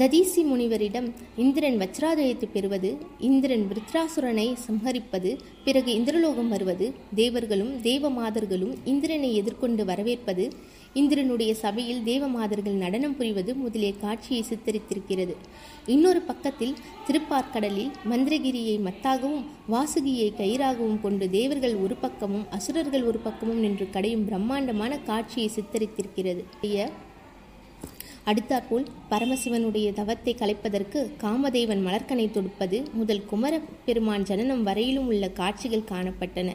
ததீசி 0.00 0.42
முனிவரிடம் 0.50 1.08
இந்திரன் 1.36 1.76
வஜ்ராதயத்தை 1.80 2.46
பெறுவது 2.52 2.96
இந்திரன் 3.18 3.64
விருத்ராசுரனை 3.70 4.46
சம்ஹரிப்பது 4.66 5.38
பிறகு 5.64 5.90
இந்திரலோகம் 5.98 6.48
வருவது 6.48 6.92
தேவர்களும் 7.14 7.72
தேவமாதர்களும் 7.82 8.74
இந்திரனை 8.84 9.34
எதிர்கொண்டு 9.34 9.84
வரவேற்பது 9.84 10.52
இந்திரனுடைய 10.94 11.54
சபையில் 11.54 12.02
தேவமாதர்கள் 12.04 12.76
நடனம் 12.76 13.16
புரிவது 13.16 13.54
முதலிய 13.54 13.92
காட்சியை 13.94 14.44
சித்தரித்திருக்கிறது. 14.50 15.36
இன்னொரு 15.86 16.20
பக்கத்தில் 16.20 16.74
திருப்பார்க்கடலில் 17.06 17.90
மந்திரகிரியை 18.10 18.76
மத்தாகவும் 18.88 19.44
வாசுகியை 19.70 20.28
கயிறாகவும் 20.38 21.00
கொண்டு 21.00 21.30
தேவர்கள் 21.30 21.74
ஒரு 21.76 21.96
பக்கமும் 21.96 22.46
அசுரர்கள் 22.50 23.04
ஒரு 23.04 23.18
பக்கமும் 23.18 23.58
நின்று 23.58 23.88
கடையும் 23.90 24.24
பிரம்மாண்டமான 24.24 24.98
காட்சியை 24.98 25.50
சித்தரித்திருக்கிறது. 25.54 26.44
அடுத்தாற்போல் 28.31 28.85
பரமசிவனுடைய 29.11 29.93
தவத்தை 29.93 30.33
கலைப்பதற்கு 30.35 30.99
காமதேவன் 31.23 31.83
மலர்கனை 31.87 32.26
தொடுப்பது 32.31 32.78
முதல் 32.93 33.26
குமர 33.26 33.54
பெருமான் 33.87 34.23
ஜனனம் 34.23 34.62
வரையிலும் 34.62 35.07
உள்ள 35.07 35.28
காட்சிகள் 35.40 35.90
காணப்பட்டன. 35.90 36.52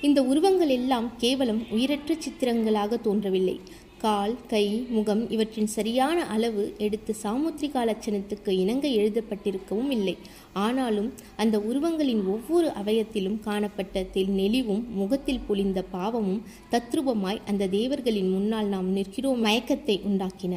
இந்த 0.00 0.22
உருவங்கள் 0.22 0.72
எல்லாம் 0.78 1.08
கேவலம் 1.16 1.62
உயிரற்ற 1.70 2.16
சித்திரங்களாக 2.24 3.00
தோன்றவில்லை. 3.00 3.56
கால் 3.98 4.34
கை 4.48 4.64
முகம் 4.88 5.22
இவற்றின் 5.30 5.70
சரியான 5.76 6.18
அளவு 6.26 6.74
எடுத்து 6.78 7.14
சாமுத்திரிகா 7.22 7.82
லட்சணத்துக்கு 7.90 8.48
இணங்க 8.48 8.86
எழுதப்பட்டிருக்கவும் 8.88 9.90
இல்லை. 9.90 10.16
ஆனாலும் 10.52 11.12
அந்த 11.36 11.58
உருவங்களின் 11.58 12.24
ஒவ்வொரு 12.26 12.68
அவயத்திலும் 12.82 13.38
காணப்பட்ட 13.40 14.02
தெல் 14.16 14.34
நெளிவும் 14.40 14.84
முகத்தில் 14.94 15.46
பொழிந்த 15.48 15.82
பாவமும் 15.92 16.42
தத்ரூபமாய் 16.72 17.46
அந்த 17.46 17.72
தேவர்களின் 17.78 18.30
முன்னால் 18.30 18.66
நாம் 18.66 18.90
நிற்கிறோம் 18.92 19.44
மயக்கத்தை 19.44 19.98
உண்டாக்கின. 20.10 20.56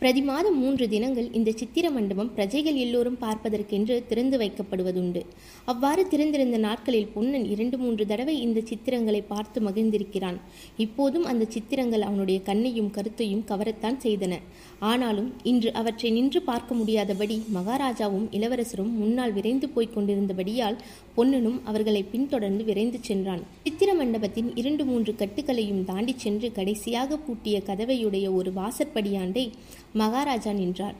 பிரதி 0.00 0.20
மாதம் 0.20 0.58
மூன்று 0.58 0.84
தினங்கள் 0.88 1.28
இந்த 1.32 1.50
சித்திர 1.52 1.86
மண்டபம் 1.90 2.28
பிரஜைகள் 2.34 2.76
எல்லோரும் 2.82 3.16
பார்ப்பதற்கென்று 3.20 3.94
திறந்து 4.06 4.36
வைக்கப்படுவதுண்டு. 4.38 5.20
அவ்வாறு 5.64 6.02
திறந்திருந்த 6.08 6.58
நாட்களில் 6.58 7.08
பொன்னன் 7.14 7.46
இரண்டு 7.50 7.76
மூன்று 7.78 8.06
தடவை 8.06 8.34
இந்த 8.40 8.60
சித்திரங்களை 8.60 9.22
பார்த்து 9.28 9.60
மகிழ்ந்திருக்கிறான். 9.60 10.38
இப்போதும் 10.76 11.24
அந்த 11.24 11.48
சித்திரங்கள் 11.54 12.00
அவனுடைய 12.00 12.40
கண்ணையும் 12.42 12.90
கருத்தையும் 12.90 13.42
கவரத்தான் 13.48 13.98
செய்தன. 14.04 14.36
ஆனாலும் 14.78 15.32
இன்று 15.42 15.72
அவற்றை 15.72 16.10
நின்று 16.10 16.42
பார்க்க 16.42 16.74
முடியாதபடி 16.74 17.42
மகாராஜாவும் 17.56 18.28
இளவரசரும் 18.30 18.92
முன்னால் 18.92 19.32
விரைந்து 19.32 19.68
போய்க் 19.68 19.94
கொண்டிருந்தபடியால் 19.96 20.78
பொன்னனும் 21.14 21.58
அவர்களை 21.64 22.02
பின்தொடர்ந்து 22.04 22.64
விரைந்து 22.64 22.98
சென்றான். 23.00 23.42
சித்திர 23.64 23.90
மண்டபத்தின் 23.94 24.50
இரண்டு 24.54 24.84
மூன்று 24.84 25.14
கட்டுகளையும் 25.18 25.84
தாண்டி 25.84 26.14
சென்று 26.16 26.52
கடைசியாக 26.52 27.16
பூட்டிய 27.16 27.62
கதவையுடைய 27.66 28.26
ஒரு 28.34 28.52
வாசற்படியாண்டை 28.52 29.46
மகாராஜா 29.92 30.52
நின்றார். 30.52 30.94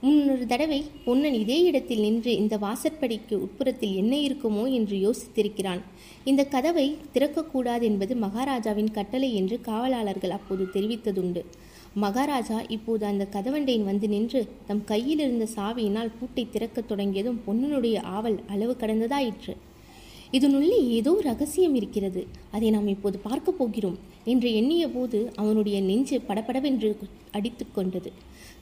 முன்னொரு 0.00 0.46
தடவை 0.46 0.84
பொன்னன் 1.04 1.32
இதே 1.32 1.62
இடத்தில் 1.62 2.00
நின்று 2.00 2.36
இந்த 2.36 2.58
வாசற்படிக்கு 2.58 3.32
உட்புறத்தில் 3.32 3.94
என்ன 3.94 4.16
இருக்குமோ 4.16 4.70
என்று 4.70 4.96
யோசித்திருக்கிறான். 4.96 5.80
இந்த 6.24 6.44
கதவை 6.44 6.96
திறக்கக்கூடாது 7.14 7.80
என்பது 7.80 8.16
மகாராஜாவின் 8.16 8.90
கட்டளை 8.90 9.34
என்று 9.34 9.60
காவலாளர்கள் 9.60 10.30
அப்போது 10.30 10.68
தெரிவித்ததுண்டு. 10.72 11.44
மகாராஜா 11.94 12.62
இப்போது 12.68 13.06
அந்த 13.06 13.26
கதவண்டையின் 13.32 13.84
வந்து 13.84 14.08
நின்று 14.08 14.48
தம் 14.66 14.84
கையில் 14.84 15.18
இருந்த 15.18 15.46
சாவியினால் 15.56 16.12
பூட்டை 16.20 16.46
திறக்கத் 16.50 16.88
தொடங்கியதும் 16.88 17.40
பொன்னனுடைய 17.46 18.02
ஆவல் 18.02 18.40
அளவு 18.48 18.76
கடந்ததாயிற்று. 18.80 19.56
இதனுள்ளே 20.30 20.88
ஏதோ 20.88 21.20
ரகசியம் 21.22 21.74
இருக்கிறது. 21.74 22.26
அதை 22.50 22.70
நாம் 22.70 22.86
இப்போது 22.86 23.18
பார்க்க 23.18 23.52
போகிறோம். 23.52 23.98
என்று 24.24 24.54
எண்ணிய 24.54 24.88
போது 24.88 25.32
அவனுடைய 25.36 25.80
நெஞ்சு 25.80 26.20
படபடவென்று 26.20 26.98
அடித்து 27.30 27.66
கொண்டது. 27.72 28.12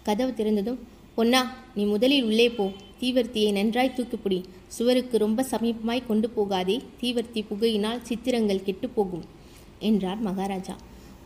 கதவு 0.02 0.32
திறந்ததும் 0.36 0.78
பொன்னா 1.14 1.56
நீ 1.74 1.84
முதலில் 1.84 2.24
உள்ளே 2.24 2.50
போ. 2.50 2.70
தீவர்த்தியை 3.00 3.52
நன்றாய் 3.52 3.92
தூக்கிப்பிடி. 3.96 4.44
சுவருக்கு 4.66 5.18
ரொம்ப 5.18 5.46
சமீபமாய் 5.50 6.06
கொண்டு 6.06 6.30
போகாதே. 6.30 6.80
தீவர்த்தி 7.00 7.44
புகையினால் 7.50 8.02
சித்திரங்கள் 8.02 8.66
கெட்டுப்போகும் 8.66 9.24
என்றார் 9.78 10.18
மகாராஜா. 10.18 10.76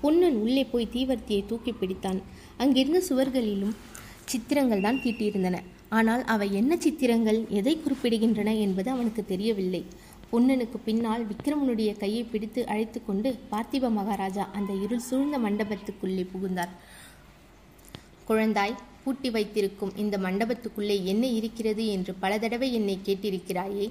பொன்னன் 0.01 0.35
உள்ளே 0.35 0.65
போய் 0.65 0.89
தீவர்த்தியை 0.93 1.47
தூக்கி 1.47 1.73
பிடித்தான். 1.73 2.23
அங்கிருந்த 2.57 3.03
சுவர்களிலும் 3.09 3.75
சித்திரங்கள் 4.25 4.81
தான் 4.81 5.01
தீட்டியிருந்தன. 5.05 5.57
ஆனால் 5.89 6.25
அவை 6.25 6.55
என்ன 6.55 6.77
சித்திரங்கள்? 6.77 7.45
எதை 7.49 7.77
குறிப்பிடுகின்றன 7.77 8.59
என்பது 8.59 8.91
அவனுக்கு 8.91 9.25
தெரியவில்லை. 9.25 9.85
பொன்னனுக்கு 10.35 10.79
பின்னால் 10.87 11.25
விக்ரமனுடைய 11.29 11.91
கையை 11.97 12.23
பிடித்து 12.31 12.61
அழைத்து 12.73 12.99
கொண்டு 13.09 13.29
பார்த்திப 13.51 13.91
மகாராஜா 13.99 14.45
அந்த 14.59 14.73
இருள் 14.85 15.05
சூழ்ந்த 15.09 15.37
மண்டபத்துக்குள்ளே 15.45 16.25
புகுந்தார். 16.33 16.73
குழந்தாய் 18.29 18.75
பூட்டி 19.05 19.31
வைத்திருக்கும் 19.31 19.93
இந்த 20.03 20.19
மண்டபத்துக்குள்ளே 20.19 20.97
என்ன 21.13 21.25
இருக்கிறது 21.39 21.85
என்று 21.97 22.15
பல 22.23 22.39
தடவை 22.45 22.69
என்னை 22.79 22.97
கேட்டிருக்கிறாயே. 23.09 23.87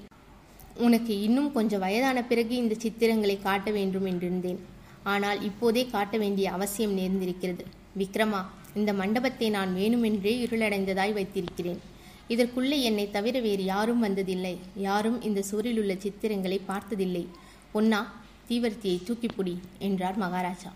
உனக்கு 0.85 1.15
இன்னும் 1.21 1.49
கொஞ்சம் 1.51 1.83
வயதான 1.85 2.23
பிறகு 2.31 2.53
இந்த 2.55 2.75
சித்திரங்களை 2.83 3.37
காட்ட 3.41 3.71
வேண்டும் 3.71 4.09
என்றிருந்தேன். 4.11 4.59
ஆனால் 5.13 5.41
இப்போதே 5.49 5.85
காட்ட 5.95 6.17
வேண்டிய 6.17 6.51
அவசியம் 6.51 6.97
நேர்ந்திருக்கிறது. 6.99 7.65
விக்ரமா 8.01 8.43
இந்த 8.75 8.93
மண்டபத்தை 9.01 9.49
நான் 9.57 9.73
வேணுமென்றே 9.79 10.35
இருளடைந்ததாய் 10.45 11.17
வைத்திருக்கிறேன். 11.19 11.81
இதற்குள்ளே 12.29 12.81
என்னை 12.81 13.11
தவிர 13.11 13.39
வேறு 13.39 13.63
யாரும் 13.63 14.03
வந்ததில்லை. 14.03 14.57
யாரும் 14.75 15.21
இந்த 15.21 15.41
சுவரில் 15.41 15.77
உள்ள 15.77 15.93
சித்திரங்களை 15.93 16.59
பார்த்ததில்லை. 16.65 17.27
பொன்னா 17.71 18.21
தீவர்த்தியை 18.49 18.97
தூக்கிப்புடி 19.07 19.55
என்றார் 19.79 20.17
மகாராஜா. 20.17 20.73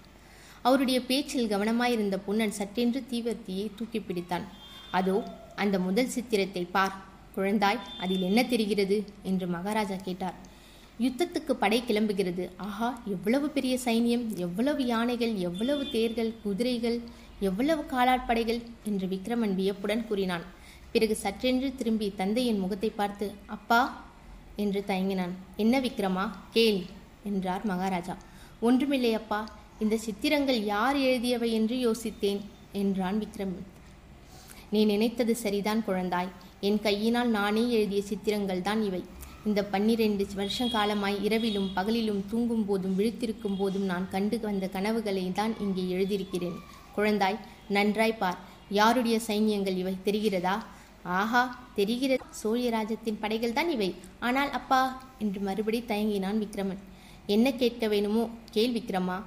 அவருடைய 0.62 1.01
பேச்சில் 1.01 1.50
கவனமாயிருந்த 1.50 2.18
பொன்னன் 2.25 2.54
சற்றென்று 2.58 3.04
தீவர்த்தியை 3.12 3.68
தூக்கி 3.75 4.00
பிடித்தான். 4.00 4.44
அதோ 4.92 5.24
அந்த 5.56 5.80
முதல் 5.80 6.08
சித்திரத்தை 6.08 6.66
பார். 6.66 7.06
குழந்தாய் 7.36 7.80
அதில் 8.00 8.22
என்ன 8.22 8.44
தெரிகிறது? 8.44 9.04
என்று 9.24 9.48
மகாராஜா 9.48 9.96
கேட்டார். 9.96 10.38
யுத்தத்துக்கு 11.00 11.51
படை 11.51 11.84
கிளம்புகிறது. 11.88 12.50
ஆஹா 12.58 13.01
எவ்வளவு 13.06 13.50
பெரிய 13.50 13.80
சைனியம் 13.86 14.36
எவ்வளவு 14.36 14.86
யானைகள் 14.86 15.36
எவ்வளவு 15.36 15.89
தேர்கள் 15.89 16.34
குதிரைகள் 16.44 17.01
எவ்வளவு 17.39 17.84
காலாட்படைகள் 17.92 18.62
என்று 18.84 19.08
விக்ரமன் 19.08 19.56
வியப்புடன் 19.56 20.08
கூறினான். 20.08 20.46
பிறகு 20.98 21.16
சற்றென்று 21.24 21.68
திரும்பி 21.80 22.08
தந்தையின் 22.20 22.62
முகத்தை 22.62 22.89
பார்த்து 23.00 23.25
அப்பா 23.56 23.82
என்று 24.63 24.80
தயங்கினான். 24.88 25.34
என்ன 25.63 25.80
விக்ரமா? 25.80 26.24
கேள் 26.56 26.80
என்றார் 27.30 27.63
மகாராஜா. 27.72 28.16
ஒன்றுமில்லை 28.68 29.12
அப்பா 29.20 29.39
இந்த 29.84 29.96
சித்திரங்கள் 30.06 30.60
யார் 30.74 30.98
எழுதியவை 31.08 31.50
என்று 31.58 31.75
யோசித்தேன் 31.86 32.39
என்றான் 32.82 33.18
விக்ரம். 33.24 33.54
நீ 34.74 34.80
நினைத்தது 34.92 35.34
சரிதான் 35.42 35.84
குழந்தாய். 35.88 36.32
என் 36.68 36.80
கையினால் 36.86 37.30
நானே 37.36 37.63
எழுதிய 37.77 38.01
சித்திரங்கள் 38.01 38.66
தான் 38.68 38.82
இவை. 38.88 39.01
இந்த 39.50 39.60
பன்னிரண்டு 39.74 40.25
வருஷம் 40.39 40.72
காலமாய் 40.77 41.20
இரவிலும் 41.27 41.70
பகலிலும் 41.75 42.24
தூங்கும் 42.32 42.66
போதும் 42.70 42.98
விழித்திருக்கும் 43.00 43.60
போதும் 43.60 43.86
நான் 43.92 44.08
கண்டு 44.16 44.39
வந்த 44.48 44.68
கனவுகளை 44.77 45.25
தான் 45.42 45.54
இங்கே 45.66 45.86
எழுதியிருக்கிறேன். 45.96 46.58
குழந்தாய் 46.96 47.39
நன்றாய் 47.77 48.20
பார். 48.24 48.42
யாருடைய 48.80 49.20
சைன்யங்கள் 49.27 49.80
இவை? 49.84 49.96
தெரிகிறதா? 50.08 50.56
ஆஹா 51.22 51.42
தெரிகிறது 51.78 52.24
சோழியராஜத்தின் 52.42 53.20
படைகள் 53.22 53.56
தான் 53.58 53.70
இவை. 53.76 53.90
ஆனால் 54.28 54.52
அப்பா 54.60 54.80
என்று 55.24 55.40
மறுபடி 55.48 55.80
தயங்கினான் 55.92 56.42
விக்ரமன். 56.44 56.82
என்ன 57.36 57.48
கேட்க 57.62 57.88
வேணுமோ 57.94 58.24
கேள் 58.56 58.76
விக்ரமா. 58.78 59.18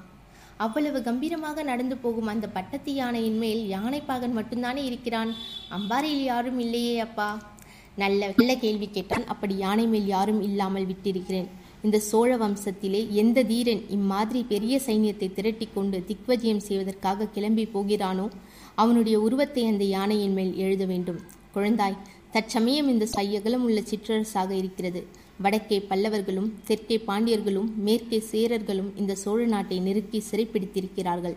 அவ்வளவு 0.64 0.98
கம்பீரமாக 1.06 1.62
நடந்து 1.70 1.96
போகும் 2.02 2.30
அந்த 2.32 2.46
பட்டத்து 2.56 2.92
யானையின் 2.98 3.38
மேல் 3.42 3.62
யானைப்பாகன் 3.74 4.36
மட்டும்தானே 4.38 4.82
இருக்கிறான்? 4.90 5.32
அம்பாரியில் 5.78 6.28
யாரும் 6.32 6.60
இல்லையே 6.64 6.94
அப்பா. 7.06 7.28
நல்ல 8.02 8.28
நல்ல 8.38 8.52
கேள்வி 8.64 8.88
கேட்டான். 8.96 9.26
அப்படி 9.32 9.54
யானை 9.64 9.86
மேல் 9.94 10.06
யாரும் 10.14 10.42
இல்லாமல் 10.48 10.88
விட்டிருக்கிறேன். 10.90 11.48
இந்த 11.86 11.98
சோழ 12.10 12.30
வம்சத்திலே 12.44 13.00
எந்த 13.22 13.42
தீரன் 13.50 13.82
இம்மாதிரி 13.96 14.40
பெரிய 14.54 14.74
சைன்யத்தை 14.86 15.28
திரட்டி 15.38 15.66
கொண்டு 15.76 15.98
திக்வஜயம் 16.08 16.64
செய்வதற்காக 16.68 17.30
கிளம்பி 17.36 17.64
போகிறானோ 17.74 18.26
அவனுடைய 18.82 19.16
உருவத்தை 19.26 19.62
அந்த 19.72 19.84
யானையின் 19.96 20.36
மேல் 20.38 20.54
எழுத 20.64 20.84
வேண்டும். 20.92 21.20
குழந்தாய் 21.54 22.00
தற்சமயம் 22.34 22.88
இந்த 22.88 23.06
சையகலம் 23.06 23.64
உள்ள 23.68 23.80
சிற்றரசாக 23.80 24.50
இருக்கிறது. 24.54 25.00
வடக்கே 25.44 25.78
பல்லவர்களும் 25.90 26.50
தெற்கே 26.64 26.96
பாண்டியர்களும் 27.06 27.68
மேற்கே 27.86 28.18
சேரர்களும் 28.32 28.90
இந்த 28.96 29.14
சோழ 29.14 29.46
நாட்டை 29.46 29.78
நெருக்கி 29.80 30.22
சிறைப்பிடித்திருக்கிறார்கள். 30.30 31.36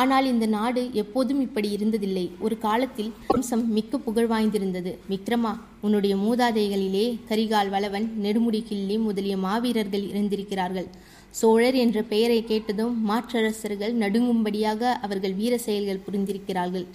ஆனால் 0.00 0.26
இந்த 0.26 0.46
நாடு 0.46 0.82
எப்போதும் 0.92 1.40
இப்படி 1.40 1.68
இருந்ததில்லை. 1.76 2.24
ஒரு 2.40 2.58
காலத்தில் 2.58 3.12
வம்சம் 3.28 3.64
மிக்க 3.72 3.98
புகழ் 3.98 4.30
வாய்ந்திருந்தது. 4.30 4.92
விக்ரமா 5.10 5.52
உன்னுடைய 5.80 6.16
மூதாதைகளிலே 6.16 7.06
கரிகால் 7.28 7.70
வளவன் 7.70 8.08
நெடுமுடி 8.22 8.62
கிள்ளி 8.62 8.98
முதலிய 8.98 9.36
மாவீரர்கள் 9.36 10.04
இருந்திருக்கிறார்கள். 10.12 10.88
சோழர் 11.38 11.76
என்ற 11.84 11.98
பெயரை 12.10 12.38
கேட்டதும் 12.50 12.94
மாற்றரசர்கள் 13.08 13.94
நடுங்கும்படியாக 14.02 14.82
அவர்கள் 15.06 15.34
வீர 15.40 15.54
செயல்கள் 15.66 16.04
புரிந்திருக்கிறார்கள். 16.06 16.86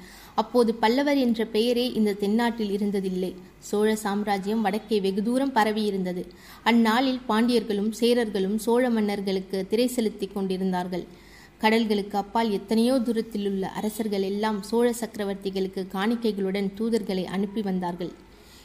அப்போது 0.41 0.71
பல்லவர் 0.83 1.19
என்ற 1.25 1.41
பெயரே 1.55 1.85
இந்த 1.99 2.15
தென்னாட்டில் 2.21 2.71
இருந்ததில்லை. 2.77 3.31
சோழ 3.69 3.89
சாம்ராஜ்யம் 4.05 4.63
வடக்கே 4.65 4.97
வெகு 5.05 5.23
தூரம் 5.27 5.55
பரவியிருந்தது. 5.57 6.23
அந்நாளில் 6.71 7.21
பாண்டியர்களும் 7.29 7.91
சேரர்களும் 8.01 8.57
சோழ 8.65 8.83
மன்னர்களுக்கு 8.97 9.59
திரை 9.71 9.87
செலுத்தி 9.97 10.27
கொண்டிருந்தார்கள். 10.27 11.05
கடல்களுக்கு 11.63 12.15
அப்பால் 12.23 12.51
எத்தனையோ 12.57 12.93
தூரத்தில் 13.07 13.47
உள்ள 13.49 13.65
அரசர்கள் 13.79 14.27
எல்லாம் 14.29 14.59
சோழ 14.69 14.87
சக்கரவர்த்திகளுக்கு 15.01 15.81
காணிக்கைகளுடன் 15.95 16.69
தூதர்களை 16.79 17.25
அனுப்பி 17.37 17.61
வந்தார்கள். 17.61 18.13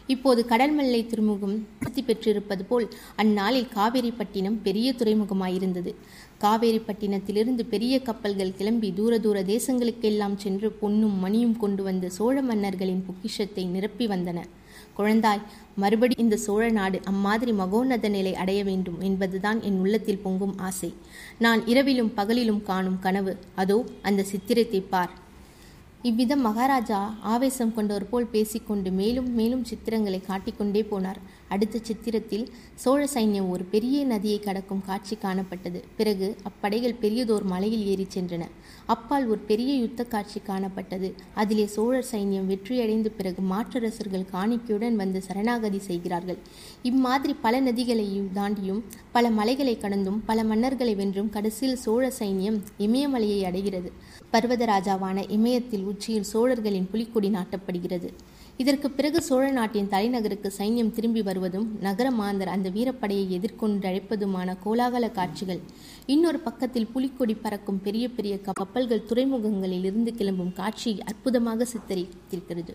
இப்போது 0.06 0.46
கடல்மல்லை 0.48 1.06
துறைமுகம் 1.06 1.56
பிரசித்தி 1.78 2.02
பெற்றிருப்பது 2.02 2.64
போல் 2.64 2.86
அந்நாளில் 3.16 3.68
காவேரிப்பட்டினம் 3.75 4.58
பெரிய 4.62 4.94
துறைமுகமாயிருந்தது. 4.98 5.94
காவேரிப்பட்டினத்திலிருந்து 6.40 7.62
பெரிய 7.68 8.02
கப்பல்கள் 8.02 8.54
கிளம்பி 8.54 8.92
தூர 8.92 9.18
தூர 9.18 9.42
தேசங்களுக்கெல்லாம் 9.42 10.36
சென்று 10.36 10.70
பொன்னும் 10.72 11.18
மணியும் 11.18 11.56
கொண்டு 11.56 11.82
வந்த 11.82 12.08
சோழ 12.08 12.42
மன்னர்களின் 12.42 13.04
பொக்கிஷத்தை 13.06 13.64
நிரப்பி 13.64 14.06
வந்தன. 14.06 14.38
குழந்தாய் 14.98 15.42
மறுபடி 15.76 16.14
இந்த 16.18 16.36
சோழ 16.36 16.70
நாடு 16.70 17.00
அம்மாதிரி 17.04 17.52
மகோன்னத 17.52 18.08
நிலை 18.08 18.34
அடைய 18.34 18.64
வேண்டும் 18.64 19.00
என்பதுதான் 19.00 19.62
என் 19.62 19.78
உள்ளத்தில் 19.78 20.22
பொங்கும் 20.22 20.58
ஆசை. 20.58 20.94
நான் 21.38 21.66
இரவிலும் 21.66 22.12
பகலிலும் 22.16 22.62
காணும் 22.62 22.98
கனவு. 22.98 23.34
அதோ 23.54 23.84
அந்த 24.02 24.22
சித்திரத்தை 24.22 24.80
பார். 24.80 25.14
இவ்விதம் 26.08 26.44
மகாராஜா 26.46 26.98
ஆவேசம் 27.32 27.72
கொண்டவர் 27.76 28.08
போல் 28.10 28.32
பேசிக்கொண்டு 28.34 28.90
மேலும் 28.98 29.30
மேலும் 29.38 29.64
சித்திரங்களை 29.70 30.18
காட்டிக்கொண்டே 30.26 30.82
போனார். 30.90 31.20
அடுத்த 31.49 31.79
சித்திரத்தில் 31.79 32.47
சோழ 32.75 33.09
சைன்யம் 33.15 33.49
ஒரு 33.49 33.65
பெரிய 33.65 34.05
நதியை 34.05 34.41
கடக்கும் 34.41 34.83
காட்சி 34.87 35.19
காணப்பட்டது. 35.23 35.83
பிறகு 35.97 36.37
அப்படைகள் 36.49 36.95
பெரியதோர் 37.00 37.43
மலையில் 37.43 37.87
ஏறி 37.87 38.07
சென்றன. 38.15 38.45
அப்பால் 38.87 39.26
ஒரு 39.26 39.38
பெரிய 39.38 39.75
யுத்த 39.75 40.05
காட்சி 40.05 40.41
காணப்பட்டது. 40.47 41.12
அதிலே 41.35 41.67
சோழர் 41.67 42.07
சைன்யம் 42.12 42.47
வெற்றியடைந்த 42.47 43.09
பிறகு 43.09 43.43
மாற்றரசர்கள் 43.43 44.26
காணிக்கையுடன் 44.33 44.95
வந்து 44.95 45.23
சரணாகதி 45.23 45.79
செய்கிறார்கள். 45.79 46.38
இம்மாதிரி 46.83 47.37
பல 47.43 47.61
நதிகளையும் 47.61 48.31
தாண்டியும் 48.35 48.83
பல 49.12 49.31
மலைகளை 49.31 49.79
கடந்தும் 49.79 50.23
பல 50.26 50.43
மன்னர்களை 50.43 50.97
வென்றும் 50.97 51.31
கடைசியில் 51.31 51.76
சோழ 51.76 52.12
சைன்யம் 52.19 52.61
இமயமலையை 52.79 53.43
அடைகிறது. 53.43 53.93
பர்வதராஜாவான 54.33 55.31
இமயத்தில் 55.31 55.85
உச்சியில் 55.85 56.23
சோழர்களின் 56.23 56.88
புலிக்கொடி 56.91 57.29
நாட்டப்படுகிறது. 57.29 58.11
இதற்கு 58.58 58.90
பிறகு 58.90 59.23
சோழ 59.23 59.50
நாட்டின் 59.50 59.88
தலைநகருக்கு 59.88 60.52
சைன்யம் 60.58 60.90
திரும்பி 60.90 61.23
வருவதும் 61.23 61.66
நகர 61.80 62.10
மாந்தர் 62.10 62.49
அந்த 62.49 62.69
வீரப்படையை 62.69 63.28
எதிர்கொண்டு 63.28 63.88
அழைப்பதுமான 63.88 64.56
கோலாகல 64.64 65.10
காட்சிகள். 65.12 65.60
இன்னொரு 66.06 66.38
பக்கத்தில் 66.38 66.86
புலிக்கொடி 66.86 67.34
பறக்கும் 67.34 67.82
பெரிய 67.82 68.08
பெரிய 68.08 68.40
கப்பல்கள் 68.52 69.04
துறைமுகங்களில் 69.08 69.84
இருந்து 69.84 70.14
கிளம்பும் 70.14 70.52
காட்சி 70.52 71.02
அற்புதமாக 71.02 71.66
சித்தரித்திருக்கிறது. 71.73 72.75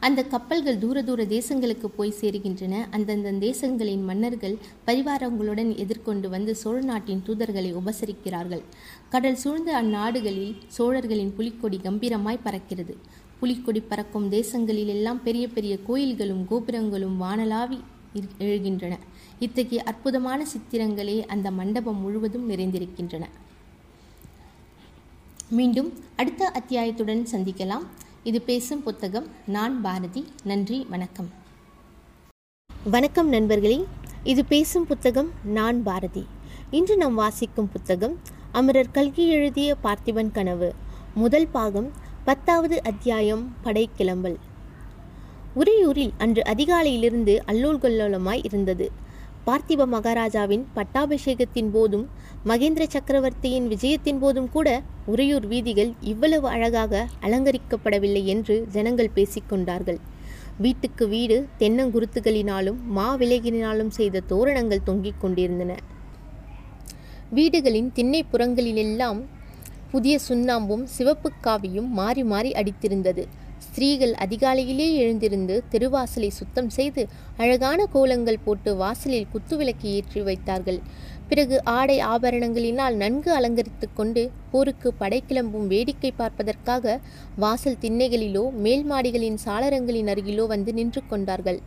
அந்த 0.00 0.24
கப்பல்கள் 0.24 0.78
தூர 0.78 1.02
தூர 1.02 1.24
தேசங்களுக்கு 1.24 1.86
போய் 1.86 2.16
சேருகின்றன. 2.20 2.84
அந்தந்த 2.90 3.32
தேசங்களின் 3.32 4.04
மன்னர்கள் 4.04 4.56
பரிவாரங்களுடன் 4.86 5.76
எதிர்கொண்டு 5.76 6.28
வந்து 6.28 6.54
சோழ 6.54 6.80
நாட்டின் 6.80 7.22
தூதர்களை 7.26 7.70
உபசரிக்கிறார்கள். 7.80 8.64
கடல் 9.08 9.36
சூழ்ந்த 9.36 9.82
அந்நாடுகளில் 9.82 10.56
சோழர்களின் 10.66 11.34
புலிக்கொடி 11.36 11.80
கம்பீரமாய் 11.82 12.44
பறக்கிறது. 12.44 12.96
புலிக்கொடி 13.40 13.80
பறக்கும் 13.80 14.32
தேசங்களில் 14.32 14.86
எல்லாம் 14.86 15.22
பெரிய 15.22 15.48
பெரிய 15.48 15.78
கோயில்களும் 15.86 16.46
கோபுரங்களும் 16.48 17.22
வானலாவி 17.22 17.80
எழுகின்றன. 18.38 18.98
இத்தகைய 19.38 19.82
அற்புதமான 19.82 20.46
சித்திரங்களே 20.52 21.26
அந்த 21.26 21.50
மண்டபம் 21.50 22.00
முழுவதும் 22.00 22.50
நிறைந்திருக்கின்றன. 22.50 23.24
மீண்டும் 25.48 25.92
அடுத்த 26.16 26.52
அத்தியாயத்துடன் 26.58 27.26
சந்திக்கலாம். 27.32 27.86
இது 28.24 28.40
பேசும் 28.40 28.82
புத்தகம் 28.82 29.26
நான் 29.46 29.80
பாரதி. 29.80 30.24
நன்றி 30.44 30.86
வணக்கம். 30.90 31.30
வணக்கம் 32.90 33.28
நண்பர்களே. 33.28 33.84
இது 34.24 34.44
பேசும் 34.44 34.86
புத்தகம் 34.86 35.30
நான் 35.44 35.82
பாரதி. 35.82 36.26
இன்று 36.70 36.96
நாம் 36.96 37.14
வாசிக்கும் 37.14 37.70
புத்தகம் 37.72 38.18
அமரர் 38.52 38.90
கல்கி 38.90 39.28
எழுதிய 39.28 39.76
பார்த்திபன் 39.84 40.30
கனவு. 40.30 40.74
முதல் 41.14 41.48
பாகம் 41.48 42.04
பத்தாவது 42.26 42.82
அத்தியாயம் 42.82 43.42
படை 43.62 43.88
கிளம்பல் 43.96 44.38
உறையூரில் 45.56 46.10
அன்று 46.18 46.42
அதிகாலையிலிருந்து 46.42 47.34
அல்லோல் 47.46 47.78
கொல்லோலமாய் 47.78 48.40
இருந்தது. 48.44 48.90
பார்த்திப 49.46 49.86
மகாராஜாவின் 49.86 50.64
பட்டாபிஷேகத்தின் 50.74 51.70
போதும் 51.72 52.08
மகேந்திர 52.46 52.86
சக்கரவர்த்தியின் 52.88 53.68
விஜயத்தின் 53.68 54.18
போதும் 54.18 54.50
கூட 54.50 54.82
உறையூர் 55.06 55.46
வீதிகள் 55.46 55.92
இவ்வளவு 56.00 56.48
அழகாக 56.48 57.06
அலங்கரிக்கப்படவில்லை 57.22 58.24
என்று 58.24 58.66
ஜனங்கள் 58.72 59.14
பேசிக்கொண்டார்கள் 59.14 60.00
வீட்டுக்கு 60.58 61.08
வீடு 61.08 61.46
தென்னங்குருத்துகளினாலும் 61.58 62.80
மாவிலகினாலும் 62.96 63.88
செய்த 63.88 64.20
தோரணங்கள் 64.20 64.84
தொங்கிக் 64.84 65.20
கொண்டிருந்தன. 65.20 65.74
வீடுகளின் 67.30 67.92
திண்ணைப்புறங்களிலெல்லாம் 67.94 69.22
புதிய 69.90 70.18
சுண்ணாம்பும் 70.28 70.84
சிவப்பு 70.84 71.30
காவியும் 71.44 71.90
மாறி 71.98 72.22
மாறி 72.24 72.50
அடித்திருந்தது. 72.52 73.24
ஸ்திரீகள் 73.58 74.14
அதிகாலையிலே 74.24 74.86
எழுந்திருந்து 74.94 75.62
தெருவாசலை 75.72 76.30
சுத்தம் 76.30 76.70
செய்து 76.70 77.02
அழகான 77.36 77.86
கோலங்கள் 77.86 78.42
போட்டு 78.44 78.76
வாசலில் 78.76 79.30
குத்துவிளக்கு 79.34 79.86
ஏற்றி 79.96 80.20
வைத்தார்கள். 80.20 80.80
பிறகு 81.28 81.56
ஆடை 81.64 81.96
ஆபரணங்களினால் 82.00 82.94
நன்கு 82.94 83.30
அலங்கரித்து 83.38 83.86
கொண்டு 83.94 84.30
போருக்கு 84.50 84.94
படை 84.94 85.22
கிளம்பும் 85.26 85.66
வேடிக்கை 85.66 86.12
பார்ப்பதற்காக 86.16 87.00
வாசல் 87.36 87.80
திண்ணைகளிலோ 87.80 88.44
மேல் 88.50 88.84
மாடிகளின் 88.90 89.38
சாளரங்களின் 89.44 90.12
அருகிலோ 90.14 90.46
வந்து 90.46 90.72
நின்று 90.72 91.02
கொண்டார்கள். 91.06 91.60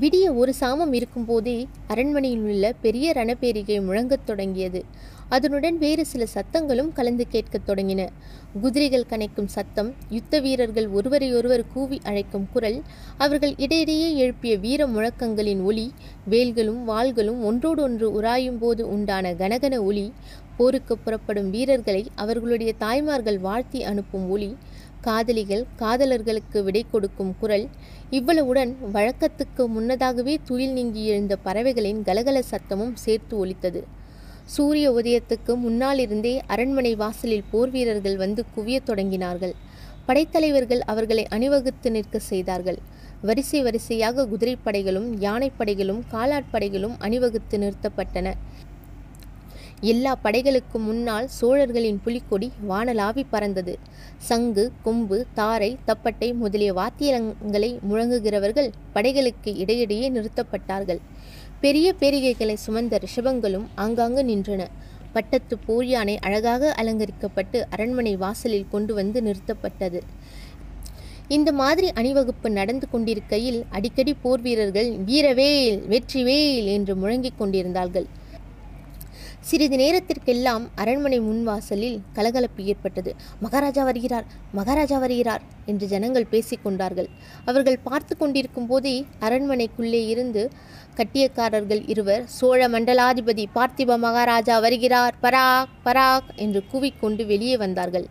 விடிய 0.00 0.34
ஒரு 0.34 0.52
சாமம் 0.60 0.92
இருக்கும்போதே 0.92 1.58
அரண்மனையில் 1.86 2.44
உள்ள 2.44 2.72
பெரிய 2.80 3.12
ரணப்பேரிகை 3.12 3.76
முழங்கத் 3.84 4.24
தொடங்கியது. 4.24 4.80
அதனுடன் 5.28 5.78
வேறு 5.78 6.06
சில 6.06 6.26
சத்தங்களும் 6.34 6.92
கலந்து 6.92 7.26
கேட்கத் 7.28 7.68
தொடங்கின. 7.68 8.08
குதிரைகள் 8.60 9.04
கனைக்கும் 9.08 9.46
சத்தம் 9.46 9.94
யுத்த 10.10 10.40
வீரர்கள் 10.40 10.88
ஒருவரையொருவர் 10.88 11.64
கூவி 11.72 12.00
அழைக்கும் 12.02 12.48
குரல் 12.52 12.82
அவர்கள் 13.16 13.54
இடையிடையே 13.56 14.16
எழுப்பிய 14.16 14.56
வீர 14.58 14.86
முழக்கங்களின் 14.86 15.62
ஒலி 15.62 15.92
வேல்களும் 16.30 16.82
வாள்களும் 16.86 17.42
ஒன்றோடொன்று 17.42 18.22
உராயும் 18.22 18.58
போது 18.58 18.88
உண்டான 18.88 19.32
கனகன 19.32 19.82
ஒலி 19.82 20.12
போருக்கு 20.56 20.98
புறப்படும் 20.98 21.50
வீரர்களை 21.50 22.06
அவர்களுடைய 22.14 22.72
தாய்மார்கள் 22.78 23.38
வாழ்த்தி 23.38 23.82
அனுப்பும் 23.82 24.30
ஒலி 24.30 24.56
காதலிகள் 25.00 25.66
காதலர்களுக்கு 25.78 26.62
விடை 26.62 26.86
கொடுக்கும் 26.90 27.34
குரல் 27.40 27.68
இவ்வளவுடன் 28.10 28.74
வழக்கத்துக்கு 28.92 29.66
முன்னதாகவே 29.66 30.38
துயில் 30.44 30.72
நீங்கி 30.72 31.06
எழுந்த 31.06 31.36
பறவைகளின் 31.36 32.02
கலகல 32.02 32.42
சத்தமும் 32.50 32.92
சேர்த்து 32.94 33.38
ஒலித்தது. 33.38 34.02
சூரிய 34.44 34.92
உதயத்துக்கு 34.92 35.54
முன்னாலிருந்தே 35.66 36.40
அரண்மனை 36.46 36.94
வாசலில் 36.94 37.44
போர் 37.50 37.70
வீரர்கள் 37.70 38.16
வந்து 38.16 38.44
குவியத் 38.56 38.86
தொடங்கினார்கள். 38.86 39.52
படைத்தலைவர்கள் 40.06 40.78
அவர்களை 40.78 41.26
அணிவகுத்து 41.26 41.90
நிற்க 41.90 42.18
செய்தார்கள். 42.18 42.78
வரிசை 43.22 43.62
வரிசையாக 43.62 44.26
குதிரைப்படைகளும் 44.26 45.08
யானைப்படைகளும் 45.20 46.00
காலாட்படைகளும் 46.12 46.94
அணிவகுத்து 46.98 47.58
நிறுத்தப்பட்டன. 47.58 48.32
எல்லா 49.80 50.18
படைகளுக்கும் 50.24 50.84
முன்னால் 50.84 51.28
சோழர்களின் 51.28 52.00
புலிக்கொடி 52.04 52.52
வானலாவி 52.68 53.22
பறந்தது. 53.30 53.78
சங்கு 54.18 54.72
கொம்பு 54.82 55.26
தாரை 55.34 55.78
தப்பட்டை 55.86 56.34
முதலிய 56.34 56.74
வாத்தியங்களை 56.74 57.78
முழங்குகிறவர்கள் 57.90 58.70
படைகளுக்கு 58.94 59.56
இடையிடையே 59.56 60.10
நிறுத்தப்பட்டார்கள். 60.10 60.98
பெரிய 61.64 61.88
பேரிகைகளை 62.00 62.54
சுமந்த 62.66 62.94
ரிஷபங்களும் 63.04 63.66
ஆங்காங்கு 63.74 64.22
நின்றன. 64.22 64.62
பட்டத்து 65.12 65.54
போர் 65.58 65.86
யானை 65.86 66.18
அழகாக 66.18 66.72
அலங்கரிக்கப்பட்டு 66.82 67.58
அரண்மனை 67.70 68.16
வாசலில் 68.16 68.66
கொண்டு 68.70 68.92
வந்து 68.94 69.18
நிறுத்தப்பட்டது. 69.22 70.00
இந்த 71.28 71.52
மாதிரி 71.52 71.88
அணிவகுப்பு 71.94 72.50
நடந்து 72.50 72.88
கொண்டிருக்கையில் 72.90 73.60
அடிக்கடி 73.70 74.14
போர் 74.14 74.40
வீரர்கள் 74.40 74.90
வீரவேல் 75.06 75.80
வெற்றிவேல் 75.92 76.68
என்று 76.76 76.94
முழங்கிக் 76.96 77.38
கொண்டிருந்தார்கள். 77.38 78.06
சிறிது 79.48 79.76
நேரத்திற்கெல்லாம் 79.80 80.64
அரண்மனை 80.82 81.16
முன்வாசலில் 81.20 81.96
கலகலப்பு 82.16 82.60
ஏற்பட்டது. 82.72 83.10
மகாராஜா 83.44 83.82
வருகிறார் 83.88 84.26
மகாராஜா 84.58 84.98
வருகிறார் 85.02 85.42
என்று 85.70 85.86
ஜனங்கள் 85.92 86.30
பேசிக்கொண்டார்கள் 86.32 87.08
அவர்கள் 87.50 87.84
பார்த்து 87.88 88.14
கொண்டிருக்கும் 88.16 88.68
போதே 88.70 88.94
அரண்மனைக்குள்ளே 89.26 90.00
இருந்து 90.12 90.44
கட்டியக்காரர்கள் 90.98 91.82
இருவர் 91.92 92.24
சோழ 92.36 92.68
மண்டலாதிபதி 92.68 93.44
பார்த்திப 93.56 93.98
மகாராஜா 94.06 94.56
வருகிறார் 94.66 95.14
பராக் 95.22 95.74
பராக் 95.86 96.30
என்று 96.44 96.62
கூவிக்கொண்டு 96.72 97.24
வெளியே 97.32 97.56
வந்தார்கள். 97.64 98.06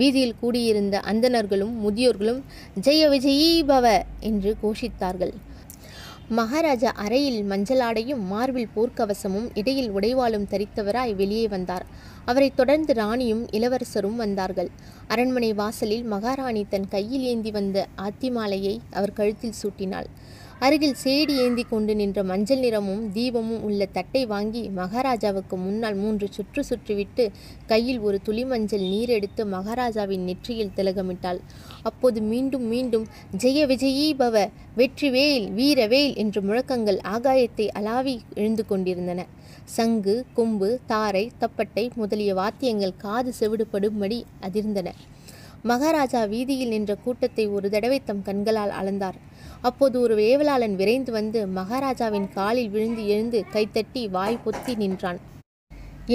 வீதியில் 0.00 0.38
கூடியிருந்த 0.40 0.96
அந்தணர்களும் 1.12 1.74
முதியோர்களும் 1.84 2.40
ஜெய 2.86 3.02
விஜயீபவ 3.14 3.86
என்று 4.30 4.52
கோஷித்தார்கள். 4.62 5.34
மகாராஜா 6.28 6.90
அறையில் 6.90 7.50
மஞ்சளாடையும் 7.50 8.18
மார்பில் 8.18 8.68
போர்க்கவசமும் 8.76 9.50
இடையில் 9.54 9.90
உடைவாளும் 9.90 10.46
தரித்தவராய் 10.50 11.14
வெளியே 11.14 11.48
வந்தார். 11.48 11.86
அவரைத் 12.24 12.56
தொடர்ந்து 12.56 12.94
ராணியும் 12.94 13.50
இளவரசரும் 13.50 14.16
வந்தார்கள். 14.16 14.70
அரண்மனை 15.08 15.52
வாசலில் 15.52 16.04
மகாராணி 16.04 16.66
தன் 16.68 16.88
கையில் 16.88 17.22
ஏந்தி 17.22 17.50
வந்த 17.50 17.86
ஆத்திமாலையை 17.98 18.78
அவர் 18.90 19.12
கழுத்தில் 19.12 19.52
சூட்டினாள். 19.62 20.06
அருகில் 20.64 20.94
சேடி 21.00 21.34
ஏந்தி 21.42 21.62
கொண்டு 21.70 21.92
நின்ற 21.98 22.20
மஞ்சள் 22.28 22.60
நிறமும் 22.64 23.02
தீபமும் 23.14 23.64
உள்ள 23.68 23.86
தட்டை 23.96 24.22
வாங்கி 24.30 24.62
மகாராஜாவுக்கு 24.78 25.56
முன்னால் 25.64 25.98
மூன்று 26.02 26.26
சுற்று 26.36 26.62
சுற்றிவிட்டு 26.68 27.24
கையில் 27.66 28.00
ஒரு 28.00 28.18
துளி 28.26 28.44
மஞ்சள் 28.44 28.84
நீர் 28.92 29.12
எடுத்து 29.16 29.44
மகாராஜாவின் 29.46 30.24
நெற்றியில் 30.28 30.72
திலகமிட்டாள். 30.76 31.40
அப்போது 31.82 32.20
மீண்டும் 32.30 32.66
மீண்டும் 32.72 33.04
ஜெய 33.44 33.66
விஜயீ 33.72 34.06
பவ 34.22 34.46
வெற்றிவேல் 34.80 35.46
வீரவேல் 35.58 36.14
என்ற 36.24 36.40
முழக்கங்கள் 36.40 37.00
ஆகாயத்தை 37.14 37.66
அலாவி 37.80 38.16
எழுந்து 38.34 38.66
கொண்டிருந்தன. 38.66 39.20
சங்கு 39.76 40.16
கொம்பு 40.34 40.70
தாரை 40.86 41.24
தப்பட்டை 41.42 41.86
முதலிய 42.00 42.32
வாத்தியங்கள் 42.40 42.98
காது 43.04 43.32
செவிடுபடும்படி 43.40 44.20
அதிர்ந்தன. 44.48 44.88
மகாராஜா 45.62 46.20
வீதியில் 46.32 46.74
நின்ற 46.74 46.92
கூட்டத்தை 47.04 47.44
ஒரு 47.48 47.68
தடவை 47.70 48.00
தம் 48.04 48.26
கண்களால் 48.26 48.76
அளந்தார். 48.80 49.16
அப்போது 49.68 49.96
ஒரு 50.04 50.14
வேவலாளன் 50.20 50.74
விரைந்து 50.80 51.10
வந்து 51.16 51.38
மகாராஜாவின் 51.58 52.26
காலில் 52.36 52.72
விழுந்து 52.74 53.02
எழுந்து 53.12 53.38
கைத்தட்டி 53.54 54.02
வாய் 54.16 54.42
பொத்தி 54.44 54.72
நின்றான். 54.82 55.18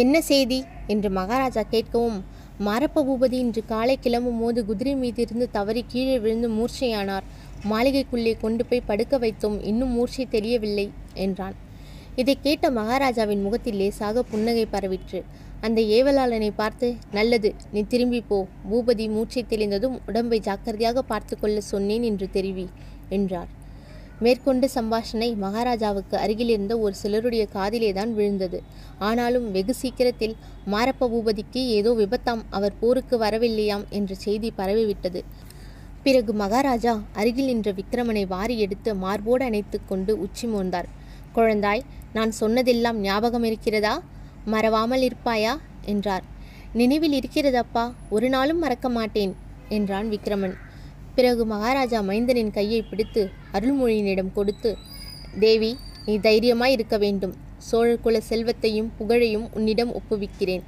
என்ன 0.02 0.16
செய்தி 0.30 0.60
என்று 0.94 1.10
மகாராஜா 1.18 1.64
கேட்கவும் 1.74 2.20
மரப்ப 2.68 3.04
பூபதி 3.08 3.38
இன்று 3.44 3.62
காலை 3.72 3.96
கிளம்பும் 4.06 4.40
போது 4.42 4.60
குதிரை 4.70 4.94
மீதிருந்து 5.02 5.46
தவறி 5.58 5.82
கீழே 5.94 6.16
விழுந்து 6.24 6.50
மூர்ச்சையானார். 6.58 7.26
மாளிகைக்குள்ளே 7.72 8.34
கொண்டு 8.44 8.64
போய் 8.70 8.88
படுக்க 8.90 9.18
வைத்தோம். 9.24 9.58
இன்னும் 9.72 9.94
மூர்ச்சை 9.98 10.26
தெரியவில்லை 10.36 10.88
என்றான். 11.26 11.56
இதை 12.22 12.36
கேட்ட 12.46 12.66
மகாராஜாவின் 12.78 13.44
முகத்தில் 13.46 13.80
லேசாக 13.82 14.24
புன்னகை 14.32 14.66
பரவிற்று. 14.76 15.20
அந்த 15.66 15.80
ஏவலாளனை 15.98 16.52
பார்த்து 16.62 16.88
நல்லது 17.18 17.50
நீ 17.74 17.82
திரும்பி 17.94 18.22
போ. 18.30 18.40
பூபதி 18.70 19.06
மூச்சை 19.16 19.44
தெளிந்ததும் 19.52 19.98
உடம்பை 20.10 20.40
ஜாக்கிரதையாக 20.48 21.02
பார்த்து 21.12 21.36
கொள்ள 21.42 21.58
சொன்னேன் 21.74 22.08
என்று 22.12 22.28
தெரிவி. 22.38 22.66
என்றார். 23.12 23.50
மேற்கொண்டு 24.19 24.69
சம்பாஷணை 24.76 25.36
மகாராஜாவுக்கு 25.36 26.15
அருகிலிருந்த 26.17 26.74
ஒரு 26.78 26.95
சிலருடைய 26.95 27.47
காதிலேதான் 27.54 28.12
விழுந்தது. 28.13 28.60
ஆனாலும் 29.00 29.52
வெகு 29.52 29.74
சீக்கிரத்தில் 29.74 30.36
மாரப்ப 30.71 31.08
பூபதிக்கு 31.08 31.62
ஏதோ 31.78 31.91
விபத்தாம் 31.91 32.43
அவர் 32.50 32.80
போருக்கு 32.80 33.17
வரவில்லையாம் 33.17 33.86
என்ற 33.89 34.15
செய்தி 34.15 34.54
பரவிவிட்டது. 34.58 35.21
பிறகு 36.04 36.34
மகாராஜா 36.34 36.93
அருகில் 37.13 37.45
நின்ற 37.45 37.71
விக்ரமனை 37.71 38.28
வாரி 38.28 38.60
எடுத்து 38.60 38.95
மார்போடு 38.95 39.45
அணைத்து 39.45 39.80
கொண்டு 39.86 40.19
உச்சி 40.19 40.47
மோந்தார். 40.47 40.88
குழந்தாய் 41.36 41.84
நான் 42.13 42.32
சொன்னதெல்லாம் 42.32 42.97
ஞாபகம் 43.00 43.43
இருக்கிறதா? 43.43 44.02
மறவாமல் 44.45 45.02
இருப்பாயா? 45.02 45.54
என்றார். 45.86 46.24
நினைவில் 46.74 47.19
இருக்கிறதப்பா? 47.19 47.93
ஒரு 48.10 48.30
நாளும் 48.30 48.60
மறக்க 48.60 48.89
மாட்டேன் 48.89 49.34
என்றான் 49.69 50.10
விக்ரமன் 50.10 50.56
பிறகு 51.15 51.45
மகாராஜா 51.45 52.02
மைந்தனின் 52.02 52.52
கையை 52.52 52.82
பிடித்து 52.82 53.30
அருள்மொழியினிடம் 53.54 54.34
கொடுத்து 54.34 54.78
தேவி 55.39 55.78
நீ 56.06 56.17
தைரியமாய் 56.17 56.71
இருக்க 56.71 56.97
வேண்டும். 56.97 57.34
சோழர் 57.58 58.00
குல 58.00 58.19
செல்வத்தையும் 58.19 58.91
புகழையும் 58.97 59.47
உன்னிடம் 59.54 59.91
ஒப்புவிக்கிறேன். 59.93 60.63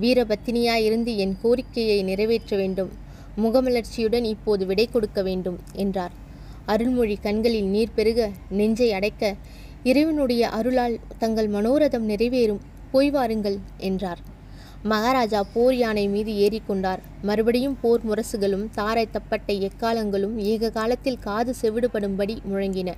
வீரபத்தினியாயிருந்து 0.00 1.16
என் 1.16 1.36
கோரிக்கையை 1.42 2.02
நிறைவேற்ற 2.02 2.56
வேண்டும். 2.56 2.90
முகமலர்ச்சியுடன் 3.36 4.24
இப்போது 4.24 4.66
விடை 4.66 4.88
கொடுக்க 4.92 5.22
வேண்டும் 5.22 5.58
என்றார். 5.72 6.12
அருள்மொழி 6.66 7.16
கண்களில் 7.16 7.64
நீர் 7.64 7.94
பெருக 7.94 8.30
நெஞ்சை 8.48 8.92
அடைக்க 8.92 9.34
இறைவனுடைய 9.82 10.48
அருளால் 10.48 10.98
தங்கள் 11.18 11.48
மனோரதம் 11.48 12.08
நிறைவேறும். 12.08 12.60
போய் 12.92 13.10
வாருங்கள் 13.10 13.58
என்றார். 13.78 14.20
மகாராஜா 14.90 15.40
போர் 15.52 15.74
யானை 15.74 16.08
மீது 16.08 16.32
ஏறிக்கொண்டார். 16.44 17.00
மறுபடியும் 17.22 17.76
போர் 17.80 18.06
முரசுகளும் 18.08 18.64
தாரை 18.70 19.08
தப்பட்டை 19.12 19.54
எக்காலங்களும் 19.68 20.36
ஏக 20.52 20.70
காலத்தில் 20.70 21.18
காது 21.18 21.54
செவிடுபடும்படி 21.60 22.34
முழங்கின. 22.52 22.90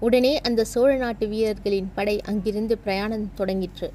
உடனே 0.00 0.40
அந்த 0.40 0.64
சோழ 0.64 0.96
நாட்டு 0.96 1.26
வீரர்களின் 1.28 1.88
படை 1.94 2.20
அங்கிருந்து 2.20 2.78
பிரயாணம் 2.78 3.30
தொடங்கிற்று. 3.38 3.88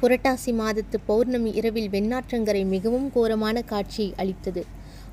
புரட்டாசி 0.00 0.52
மாதத்து 0.60 0.98
பௌர்ணமி 1.06 1.50
இரவில் 1.50 1.90
வெண்ணாற்றங்கரை 1.90 2.64
மிகவும் 2.66 3.12
கோரமான 3.12 3.62
காட்சியை 3.62 4.14
அளித்தது. 4.16 4.64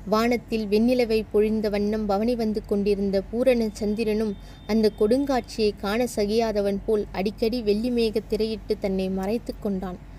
வானத்தில் 0.06 0.66
வெண்ணிலவை 0.66 1.22
பொழிந்த 1.32 1.68
வண்ணம் 1.68 2.06
பவனி 2.06 2.34
வந்து 2.34 2.62
கொண்டிருந்த 2.66 3.20
பூரண 3.30 3.68
சந்திரனும் 3.72 4.34
அந்த 4.66 4.90
கொடுங்காட்சியை 4.98 5.70
காண 5.76 6.06
சகியாதவன் 6.16 6.80
போல் 6.86 7.06
அடிக்கடி 7.12 7.62
வெள்ளி 7.62 7.90
மேக 7.90 8.20
திரையிட்டு 8.28 8.76
தன்னை 8.80 9.08
மறைத்து 9.08 9.54
கொண்டான். 9.60 10.12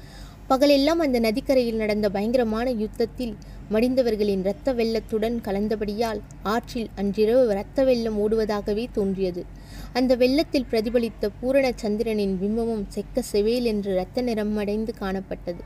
பகலெல்லாம் 0.50 1.00
அந்த 1.06 1.20
நதிக்கரையில் 1.20 1.76
நடந்த 1.76 2.10
பயங்கரமான 2.10 2.72
யுத்தத்தில் 2.72 3.36
மடிந்தவர்களின் 3.72 4.40
இரத்த 4.40 4.74
வெள்ளத்துடன் 4.74 5.38
கலந்தபடியால் 5.44 6.20
ஆற்றில் 6.44 6.90
அன்றிரவு 6.96 7.48
இரத்த 7.52 7.84
வெள்ளம் 7.84 8.18
ஓடுவதாகவே 8.20 8.86
தோன்றியது. 8.92 9.46
அந்த 9.94 10.16
வெள்ளத்தில் 10.16 10.66
பிரதிபலித்த 10.72 11.30
பூரண 11.40 11.72
சந்திரனின் 11.76 12.38
பிம்பமும் 12.42 12.84
செக்க 12.96 13.24
செவேல் 13.32 13.64
என்று 13.64 13.92
இரத்த 13.94 14.22
நிறமடைந்து 14.22 14.94
காணப்பட்டது. 15.00 15.64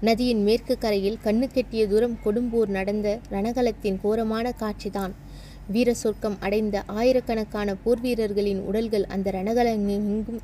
நதியின் 0.00 0.42
மேற்கு 0.42 0.78
கரையில் 0.78 1.18
கண்ணு 1.24 1.46
கெட்டிய 1.54 1.86
தூரம் 1.86 2.18
கொடும்பூர் 2.24 2.66
நடந்த 2.66 3.18
ரணகலத்தின் 3.30 3.98
கோரமான 4.02 4.52
காட்சிதான். 4.60 5.12
வீர 5.68 5.94
சொர்க்கம் 5.94 6.36
அடைந்த 6.40 6.82
ஆயிரக்கணக்கான 6.86 7.74
போர் 7.74 8.00
வீரர்களின் 8.00 8.60
உடல்கள் 8.60 9.04
அந்த 9.04 9.30
ரணகலங்கெங்கும் 9.30 10.40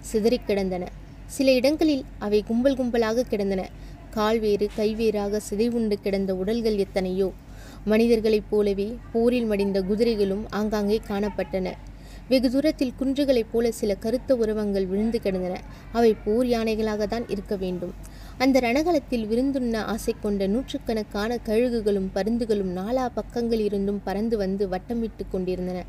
சிதறிக் 0.00 0.46
கிடந்தன. 0.46 1.02
சில 1.36 1.52
இடங்களில் 1.52 2.04
அவை 2.18 2.40
கும்பல் 2.42 2.76
கும்பலாக 2.76 3.24
கிடந்தன. 3.28 3.62
கால்வேறு 4.10 4.66
கைவேறாக 4.76 5.40
சிதைவுண்டு 5.48 5.96
கிடந்த 6.02 6.32
உடல்கள் 6.34 6.76
எத்தனையோ. 6.76 7.28
மனிதர்களைப் 7.84 8.50
போலவே 8.50 8.86
போரில் 9.12 9.48
மடிந்த 9.50 9.78
குதிரைகளும் 9.82 10.44
ஆங்காங்கே 10.50 10.98
காணப்பட்டன. 11.08 11.70
வெகு 12.28 12.48
தூரத்தில் 12.50 12.92
குன்றுகளைப் 13.00 13.50
போல 13.52 13.72
சில 13.72 13.94
கருத்த 13.94 14.36
உருவங்கள் 14.36 14.86
விழுந்து 14.86 15.18
கிடந்தன. 15.20 15.54
அவை 15.92 16.12
போர் 16.24 16.46
யானைகளாக 16.46 17.06
தான் 17.06 17.26
இருக்க 17.28 17.56
வேண்டும். 17.56 17.92
அந்த 18.38 18.60
ரணகலத்தில் 18.60 19.26
விருந்துண்ண 19.26 19.76
ஆசை 19.94 20.14
கொண்ட 20.22 20.46
நூற்றுக்கணக்கான 20.46 21.38
கழுகுகளும் 21.46 22.08
பருந்துகளும் 22.14 22.72
நாலா 22.80 23.06
பக்கங்களிலிருந்தும் 23.18 24.00
பறந்து 24.04 24.36
வந்து 24.36 24.66
வட்டமிட்டு 24.68 25.24
கொண்டிருந்தன. 25.30 25.80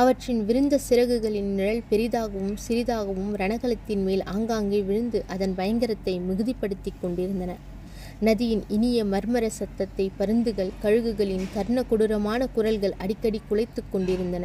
அவற்றின் 0.00 0.40
விருந்த 0.48 0.74
சிறகுகளின் 0.86 1.48
நிழல் 1.58 1.86
பெரிதாகவும் 1.90 2.56
சிறிதாகவும் 2.64 3.30
ரணகலத்தின் 3.42 4.02
மேல் 4.02 4.24
ஆங்காங்கே 4.24 4.80
விழுந்து 4.82 5.18
அதன் 5.26 5.54
பயங்கரத்தை 5.54 6.14
மிகுதிப்படுத்தி 6.26 6.90
கொண்டிருந்தன. 7.00 7.52
நதியின் 8.20 8.62
இனிய 8.68 8.98
மர்மர 9.04 9.46
சத்தத்தை 9.60 10.06
பருந்துகள் 10.18 10.74
கழுகுகளின் 10.82 11.46
கர்ண 11.54 11.82
கொடூரமான 11.82 12.48
குரல்கள் 12.56 12.94
அடிக்கடி 12.98 13.40
குலைத்து 13.48 13.82
கொண்டிருந்தன. 13.90 14.44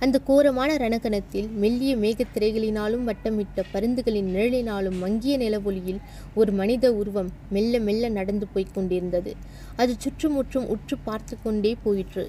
அந்த 0.00 0.16
கோரமான 0.28 0.70
ரணகணத்தில் 0.76 1.50
மெல்லிய 1.62 1.92
மேகத்திரைகளினாலும் 1.96 3.04
வட்டமிட்ட 3.10 3.62
பருந்துகளின் 3.74 4.32
நிழலினாலும் 4.36 4.98
மங்கிய 5.04 5.36
நிலவொளியில் 5.38 6.00
ஒரு 6.34 6.52
மனித 6.52 6.94
உருவம் 6.94 7.30
மெல்ல 7.50 7.78
மெல்ல 7.80 8.08
நடந்து 8.18 8.48
போய்க் 8.54 8.74
கொண்டிருந்தது. 8.74 9.32
அது 9.76 9.94
சுற்றுமுற்றும் 9.98 10.68
உற்று 10.68 10.98
பார்த்து 11.04 11.36
கொண்டே 11.44 11.74
போயிற்று. 11.84 12.26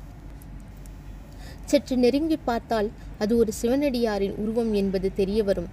சற்று 1.72 1.96
நெருங்கி 1.98 2.38
பார்த்தால் 2.50 2.90
அது 3.18 3.34
ஒரு 3.38 3.52
சிவனடியாரின் 3.62 4.36
உருவம் 4.38 4.74
என்பது 4.74 5.08
தெரிய 5.14 5.40
வரும் 5.44 5.70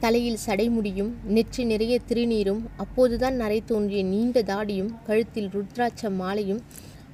தலையில் 0.00 0.42
சடைமுடியும் 0.46 1.10
நெற்றி 1.26 1.62
நிறைய 1.64 1.94
திருநீரும் 2.08 2.60
அப்போதுதான் 2.76 3.36
நரை 3.42 3.58
தோன்றிய 3.66 4.02
நீண்ட 4.04 4.42
தாடியும் 4.42 4.92
கழுத்தில் 5.06 5.50
ருத்ராட்ச 5.54 6.10
மாலையும் 6.10 6.62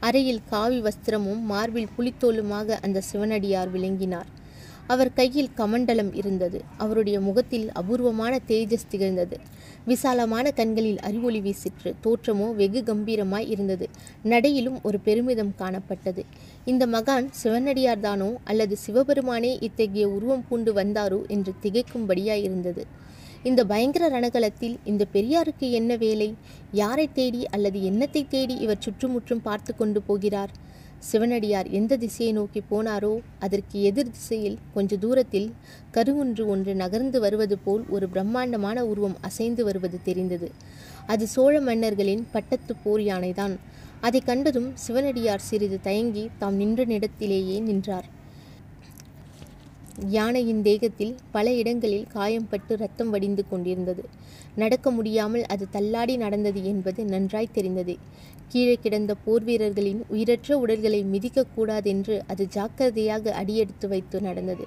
அறையில் 0.01 0.43
காவி 0.51 0.79
வஸ்திரமும் 0.81 1.43
மார்பில் 1.51 1.93
புலித்தோலுமாக 1.97 2.79
அந்த 2.83 3.03
சிவனடியார் 3.11 3.71
விளங்கினார். 3.71 4.29
அவர் 4.87 5.13
கையில் 5.13 5.55
கமண்டலம் 5.57 6.13
இருந்தது. 6.15 6.59
அவருடைய 6.77 7.17
முகத்தில் 7.21 7.67
அபூர்வமான 7.73 8.35
தேஜஸ் 8.49 8.91
திகழ்ந்தது. 8.91 9.37
விசாலமான 9.87 10.51
கண்களில் 10.51 10.99
அறிவொளி 10.99 11.41
வீசிற்று. 11.41 11.91
தோற்றமோ 12.05 12.47
வெகு 12.55 12.81
கம்பீரமாய் 12.87 13.49
இருந்தது. 13.49 13.87
நடையிலும் 14.25 14.79
ஒரு 14.83 14.99
பெருமிதம் 15.01 15.53
காணப்பட்டது. 15.59 16.23
இந்த 16.65 16.87
மகான் 16.87 17.27
சிவனடியார்தானோ 17.43 18.31
அல்லது 18.45 18.77
சிவபெருமானே 18.87 19.53
இத்தகைய 19.61 20.09
உருவம் 20.09 20.45
பூண்டு 20.49 20.73
வந்தாரோ 20.73 21.21
என்று 21.29 21.55
திகைக்கும்படியாய் 21.63 22.43
இருந்தது. 22.43 22.85
இந்த 23.43 23.65
பயங்கர 23.65 24.05
ரணகலத்தில் 24.09 24.77
இந்த 24.85 25.07
பெரியாருக்கு 25.13 25.67
என்ன 25.71 25.97
வேலை? 25.97 26.35
யாரை 26.73 27.09
தேடி 27.13 27.43
அல்லது 27.47 27.79
என்னத்தை 27.81 28.23
தேடி 28.29 28.55
இவர் 28.55 28.85
சுற்றுமுற்றும் 28.87 29.43
பார்த்து 29.43 29.73
கொண்டு 29.77 30.03
போகிறார்? 30.03 30.53
சிவனடியார் 30.99 31.71
எந்த 31.71 31.97
திசையை 31.97 32.35
நோக்கி 32.35 32.63
போனாரோ 32.71 33.19
அதற்கு 33.39 33.83
எதிர் 33.83 34.11
திசையில் 34.11 34.59
கொஞ்ச 34.75 34.97
தூரத்தில் 34.97 35.53
கருவொன்று 35.93 36.47
ஒன்று 36.47 36.75
நகர்ந்து 36.75 37.21
வருவது 37.21 37.59
போல் 37.59 37.85
ஒரு 37.89 38.09
பிரம்மாண்டமான 38.09 38.85
உருவம் 38.85 39.17
அசைந்து 39.21 39.65
வருவது 39.65 39.99
தெரிந்தது. 40.05 40.51
அது 41.07 41.27
சோழ 41.27 41.61
மன்னர்களின் 41.61 42.27
பட்டத்து 42.33 42.75
போர் 42.85 43.01
யானைதான். 43.01 43.57
அதை 44.01 44.21
கண்டதும் 44.21 44.73
சிவனடியார் 44.75 45.39
சிறிது 45.39 45.79
தயங்கி 45.83 46.31
தாம் 46.39 46.55
நின்ற 46.55 46.85
நிடத்திலேயே 46.85 47.61
நின்றார். 47.61 48.05
யானையின் 49.97 50.63
தேகத்தில் 50.63 51.13
பல 51.33 51.53
இடங்களில் 51.53 52.09
காயம்பட்டு 52.15 52.75
ரத்தம் 52.77 53.11
வடிந்து 53.11 53.43
கொண்டிருந்தது. 53.49 54.03
நடக்க 54.55 54.91
முடியாமல் 54.91 55.45
அது 55.45 55.65
தள்ளாடி 55.71 56.17
நடந்தது 56.17 56.61
என்பது 56.65 57.05
நன்றாய் 57.05 57.55
தெரிந்தது. 57.55 57.95
கீழே 58.49 58.75
கிடந்த 58.77 59.13
போர் 59.25 59.45
வீரர்களின் 59.45 60.03
உயிரற்ற 60.09 60.59
உடல்களை 60.59 61.01
மிதிக்கக்கூடாதென்று 61.05 62.17
அது 62.27 62.45
ஜாக்கிரதையாக 62.47 63.33
அடியெடுத்து 63.33 63.89
வைத்து 63.89 64.21
நடந்தது. 64.21 64.67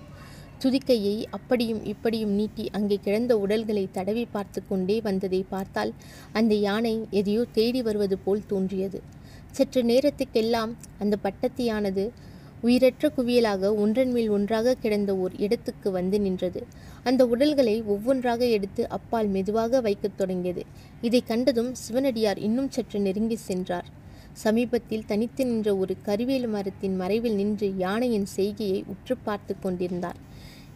துதிக்கையை 0.61 1.15
அப்படியும் 1.31 1.83
இப்படியும் 1.83 2.33
நீட்டி 2.39 2.65
அங்கே 2.71 2.97
கிடந்த 2.97 3.33
உடல்களை 3.37 3.85
தடவி 3.91 4.25
பார்த்து 4.25 4.61
கொண்டே 4.67 4.97
வந்ததை 5.01 5.41
பார்த்தால் 5.49 5.93
அந்த 6.33 6.55
யானை 6.55 6.95
எதையோ 7.11 7.43
தேடி 7.51 7.81
வருவது 7.81 8.17
போல் 8.17 8.47
தோன்றியது. 8.47 8.99
சற்று 9.51 9.83
நேரத்துக்கெல்லாம் 9.83 10.73
அந்த 10.99 11.15
பட்டத்தியானது 11.23 12.03
உயிரற்ற 12.61 13.11
குவியலாக 13.17 13.75
ஒன்றன் 13.75 14.11
மேல் 14.11 14.29
ஒன்றாக 14.29 14.73
கிடந்த 14.73 15.17
ஓர் 15.17 15.35
இடத்துக்கு 15.35 15.91
வந்து 15.91 16.19
நின்றது. 16.19 16.65
அந்த 17.03 17.25
உடல்களை 17.25 17.81
ஒவ்வொன்றாக 17.81 18.45
எடுத்து 18.45 18.89
அப்பால் 18.89 19.27
மெதுவாக 19.27 19.81
வைக்கத் 19.81 20.17
தொடங்கியது. 20.17 20.63
இதை 21.01 21.23
கண்டதும் 21.25 21.75
சிவனடியார் 21.75 22.39
இன்னும் 22.39 22.71
சற்று 22.71 22.99
நெருங்கி 22.99 23.35
சென்றார். 23.35 23.85
சமீபத்தில் 24.33 25.05
தனித்து 25.05 25.45
நின்ற 25.45 25.77
ஒரு 25.77 25.95
கருவேலு 26.05 26.47
மரத்தின் 26.47 26.95
மறைவில் 26.95 27.35
நின்று 27.35 27.77
யானையின் 27.77 28.25
செய்கையை 28.25 28.83
உற்று 28.87 29.17
பார்த்து 29.17 29.55
கொண்டிருந்தார். 29.59 30.15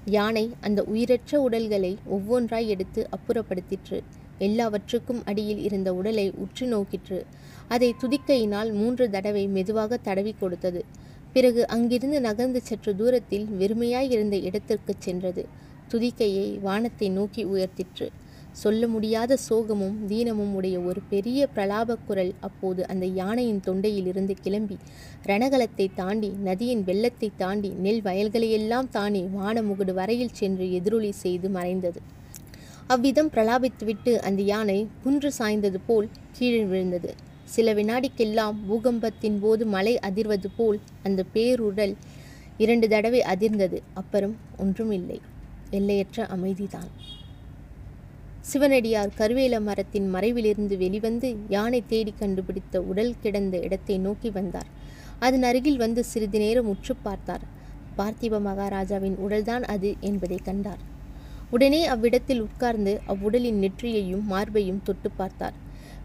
யானை 0.06 0.52
அந்த 0.62 0.84
உயிரற்ற 0.84 1.42
உடல்களை 1.42 1.98
ஒவ்வொன்றாய் 2.12 2.66
எடுத்து 2.66 3.10
அப்புறப்படுத்திற்று. 3.18 4.00
எல்லாவற்றுக்கும் 4.38 5.22
அடியில் 5.26 5.62
இருந்த 5.64 5.94
உடலை 5.94 6.32
உற்று 6.36 6.66
நோக்கிற்று. 6.68 7.24
அதை 7.68 7.96
துதிக்கையினால் 8.02 8.74
மூன்று 8.74 9.10
தடவை 9.10 9.48
மெதுவாக 9.48 9.98
தடவி 9.98 10.36
கொடுத்தது. 10.40 10.86
பிறகு 11.34 11.62
அங்கிருந்து 11.68 12.22
நகர்ந்து 12.22 12.60
சற்று 12.62 12.92
தூரத்தில் 12.96 13.46
வெறுமையாய் 13.60 14.12
இருந்த 14.12 14.36
இடத்திற்கு 14.38 14.94
சென்றது. 14.98 15.44
துதிக்கையை 15.88 16.48
வானத்தை 16.60 17.10
நோக்கி 17.10 17.42
உயர்த்திற்று. 17.46 18.08
சொல்ல 18.52 18.88
முடியாத 18.88 19.38
சோகமும் 19.50 19.96
தீனமும் 20.08 20.52
உடைய 20.54 20.78
ஒரு 20.80 21.02
பெரிய 21.10 21.48
பிரலாப 21.48 21.96
குரல் 22.08 22.34
அப்போது 22.40 22.88
அந்த 22.88 23.06
யானையின் 23.06 23.62
தொண்டையிலிருந்து 23.68 24.34
கிளம்பி 24.42 24.78
ரணகலத்தை 25.26 25.88
தாண்டி 25.96 26.30
நதியின் 26.44 26.84
வெள்ளத்தை 26.84 27.32
தாண்டி 27.36 27.72
நெல் 27.78 28.02
வயல்களையெல்லாம் 28.02 28.90
தாண்டி 28.90 29.24
வானமுகுடு 29.36 29.94
வரையில் 29.94 30.34
சென்று 30.34 30.68
எதிரொலி 30.72 31.12
செய்து 31.24 31.50
மறைந்தது. 31.50 32.02
அவ்விதம் 32.88 33.32
பிரலாபித்துவிட்டு 33.32 34.14
அந்த 34.20 34.42
யானை 34.44 34.80
குன்று 35.04 35.32
சாய்ந்தது 35.40 35.80
போல் 35.86 36.10
கீழே 36.32 36.64
விழுந்தது. 36.64 37.12
சில 37.54 37.74
வினாடிக்கெல்லாம் 37.74 38.58
பூகம்பத்தின் 38.68 39.38
போது 39.40 39.64
மலை 39.76 39.94
அதிர்வது 40.08 40.50
போல் 40.58 40.80
அந்த 41.04 41.22
பேருடல் 41.36 41.96
இரண்டு 42.58 42.88
தடவை 42.88 43.22
அதிர்ந்தது. 43.34 43.78
அப்புறம் 43.94 44.36
ஒன்றும் 44.58 44.92
இல்லை 44.92 45.20
எல்லையற்ற 45.72 46.26
அமைதிதான். 46.36 46.90
சிவனடியார் 48.50 49.12
கருவேல 49.20 49.56
மரத்தின் 49.60 50.08
மறைவிலிருந்து 50.16 50.76
வெளிவந்து 50.78 51.30
யானை 51.50 51.82
தேடி 51.88 52.14
கண்டுபிடித்த 52.22 52.82
உடல் 52.82 53.14
கிடந்த 53.24 53.56
இடத்தை 53.58 53.96
நோக்கி 53.98 54.30
வந்தார். 54.30 54.70
அதன் 55.20 55.46
அருகில் 55.50 55.82
வந்து 55.84 56.02
சிறிது 56.04 56.40
நேரம் 56.40 56.70
உற்று 56.74 56.94
பார்த்தார். 57.06 57.44
பார்த்திப 57.98 58.40
மகாராஜாவின் 58.48 59.18
உடல்தான் 59.26 59.66
அது 59.74 59.90
என்பதை 60.10 60.40
கண்டார். 60.44 60.82
உடனே 61.50 61.82
அவ்விடத்தில் 61.86 62.42
உட்கார்ந்து 62.42 62.94
அவ்வுடலின் 63.12 63.60
நெற்றியையும் 63.64 64.26
மார்பையும் 64.32 64.84
தொட்டு 64.84 65.10
பார்த்தார். 65.12 65.58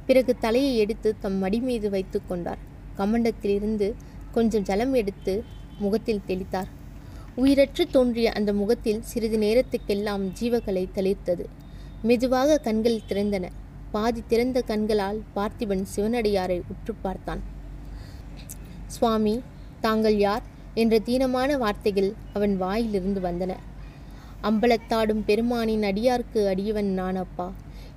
பிறகு 0.09 0.33
தலையை 0.39 0.73
எடுத்து 0.77 1.09
தம் 1.21 1.39
மடி 1.43 1.59
மீது 1.61 1.91
வைத்து 1.91 2.19
கொண்டார். 2.29 2.61
கமண்டத்திலிருந்து 2.99 3.87
கொஞ்சம் 4.33 4.63
ஜலம் 4.63 4.95
எடுத்து 4.95 5.35
முகத்தில் 5.79 6.27
தெளித்தார். 6.29 6.71
உயிரற்று 7.37 7.85
தோன்றிய 7.91 8.29
அந்த 8.33 8.51
முகத்தில் 8.53 9.03
சிறிது 9.03 9.39
நேரத்துக்கெல்லாம் 9.39 10.25
ஜீவகலை 10.41 10.85
தெளித்தது. 10.95 11.45
மெதுவாக 12.03 12.59
கண்கள் 12.59 13.07
திறந்தன. 13.09 13.47
பாதி 13.91 14.23
திறந்த 14.27 14.59
கண்களால் 14.63 15.21
பார்த்திபன் 15.37 15.85
சிவனடியாரை 15.97 16.59
உற்று 16.73 16.95
பார்த்தான். 17.03 17.43
சுவாமி 18.87 19.35
தாங்கள் 19.81 20.19
யார்? 20.19 20.45
என்ற 20.75 20.97
தீனமான 21.07 21.59
வார்த்தைகள் 21.59 22.11
அவன் 22.33 22.57
வாயிலிருந்து 22.57 23.21
வந்தன. 23.21 23.53
அம்பலத்தாடும் 24.43 25.23
பெருமானின் 25.27 25.87
அடியார்க்கு 25.91 26.43
அடியவன் 26.53 26.91
நான் 27.01 27.17
அப்பா 27.17 27.47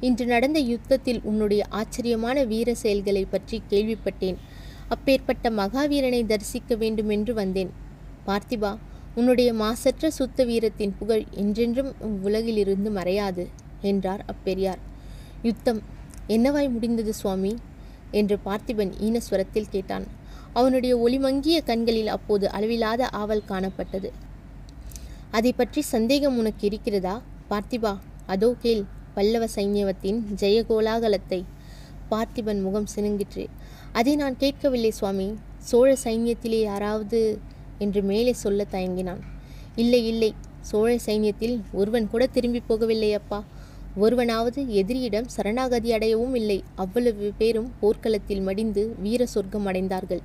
இன்று 0.01 0.25
நடந்த 0.25 0.59
யுத்தத்தில் 0.59 1.21
உன்னுடைய 1.23 1.61
ஆச்சரியமான 1.69 2.43
வீர 2.43 2.69
செயல்களை 2.75 3.23
பற்றி 3.25 3.57
கேள்விப்பட்டேன். 3.71 4.37
அப்பேற்பட்ட 4.87 5.49
மகாவீரனை 5.51 6.21
தரிசிக்க 6.25 6.75
வேண்டுமென்று 6.75 7.33
வந்தேன். 7.33 7.71
பார்த்திபா 8.27 8.71
உன்னுடைய 9.15 9.49
மாசற்ற 9.53 10.09
சுத்த 10.09 10.43
வீரத்தின் 10.43 10.95
புகழ் 10.99 11.23
என்றென்றும் 11.31 11.91
உலகிலிருந்து 12.23 12.89
மறையாது 12.89 13.43
என்றார் 13.81 14.23
அப்பெரியார். 14.27 14.81
யுத்தம் 15.41 15.81
என்னவாய் 16.27 16.69
முடிந்தது 16.69 17.13
சுவாமி? 17.13 17.53
என்று 18.11 18.35
பார்த்திபன் 18.45 18.91
ஈனஸ்வரத்தில் 19.07 19.69
கேட்டான். 19.69 20.05
அவனுடைய 20.53 20.93
ஒளிமங்கிய 20.97 21.57
கண்களில் 21.61 22.07
அப்போது 22.07 22.45
அளவிலாத 22.49 23.01
ஆவல் 23.21 23.47
காணப்பட்டது. 23.47 24.09
அதை 25.31 25.51
பற்றி 25.53 25.81
சந்தேகம் 25.93 26.37
உனக்கு 26.37 26.63
இருக்கிறதா? 26.69 27.15
பார்த்திபா 27.51 27.93
அதோ 28.25 28.49
கேள். 28.63 28.83
பல்லவ 29.15 29.47
சைன்யவத்தின் 29.55 30.19
ஜெயகோலாகலத்தை 30.35 31.43
பார்த்திபன் 32.11 32.61
முகம் 32.61 32.87
சினுங்கிற்று. 32.95 33.47
அதை 33.91 34.15
நான் 34.15 34.37
கேட்கவில்லை 34.37 34.91
சுவாமி. 34.91 35.33
சோழ 35.57 35.97
சைன்யத்திலே 36.03 36.61
யாராவது 36.61 37.39
என்று 37.77 38.01
மேலே 38.01 38.33
சொல்ல 38.33 38.65
தயங்கினான். 38.71 39.19
இல்லை 39.75 40.07
இல்லை. 40.07 40.33
சோழ 40.61 40.95
சைன்யத்தில் 41.05 41.61
ஒருவன் 41.71 42.09
கூட 42.09 42.27
திரும்பி 42.27 42.61
போகவில்லை 42.69 43.13
அப்பா. 43.13 43.43
ஒருவனாவது 43.95 44.63
எதிரியிடம் 44.63 45.25
சரணாகதி 45.25 45.91
அடையவும் 45.91 46.35
இல்லை. 46.35 46.63
அவ்வளவு 46.75 47.31
பேரும் 47.37 47.71
போர்க்களத்தில் 47.79 48.41
மடிந்து 48.41 48.95
வீர 48.99 49.25
சொர்க்கம் 49.25 49.67
அடைந்தார்கள் 49.67 50.21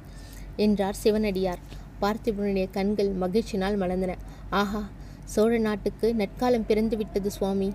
என்றார் 0.57 0.94
சிவனடியார். 0.94 1.59
பார்த்திபனுடைய 2.03 2.70
கண்கள் 2.70 3.11
மகிழ்ச்சினால் 3.20 3.77
மலர்ந்தன. 3.77 4.14
ஆஹா! 4.51 4.88
சோழ 5.35 5.59
நாட்டுக்கு 5.59 6.15
நற்காலம் 6.19 6.67
பிறந்து 6.67 6.97
விட்டது 6.97 7.31
சுவாமி. 7.31 7.69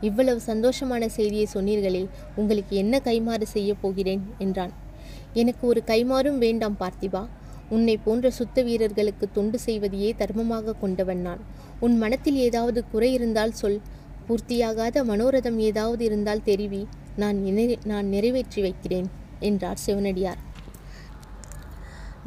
இவ்வளவு 0.00 0.40
சந்தோஷமான 0.46 1.06
செய்தியை 1.06 1.46
சொன்னீர்களே 1.54 2.02
உங்களுக்கு 2.36 2.76
என்ன 2.76 3.00
கைமாறு 3.04 3.42
செய்ய 3.42 3.74
போகிறேன்? 3.74 4.22
என்றான். 4.38 4.72
எனக்கு 5.32 5.66
ஒரு 5.66 5.82
கைமாறும் 5.86 6.38
வேண்டாம் 6.38 6.76
பார்த்திபா. 6.80 7.22
உன்னை 7.68 7.96
போன்ற 7.96 8.30
சுத்த 8.30 8.62
வீரர்களுக்கு 8.62 9.28
தொண்டு 9.32 9.58
செய்வதையே 9.58 10.14
தர்மமாக 10.18 10.76
கொண்டவன் 10.80 11.20
நான். 11.20 11.42
உன் 11.80 11.96
மனத்தில் 11.98 12.38
ஏதாவது 12.48 12.80
குறை 12.90 13.12
இருந்தால் 13.12 13.52
சொல். 13.52 13.80
பூர்த்தியாகாத 14.28 15.02
மனோரதம் 15.04 15.58
ஏதாவது 15.70 16.04
இருந்தால் 16.04 16.42
தெரிவி. 16.42 16.82
நான் 17.16 17.38
நான் 17.84 18.06
நிறைவேற்றி 18.06 18.60
வைக்கிறேன் 18.62 19.08
என்றார் 19.40 19.80
சிவனடியார். 19.86 20.40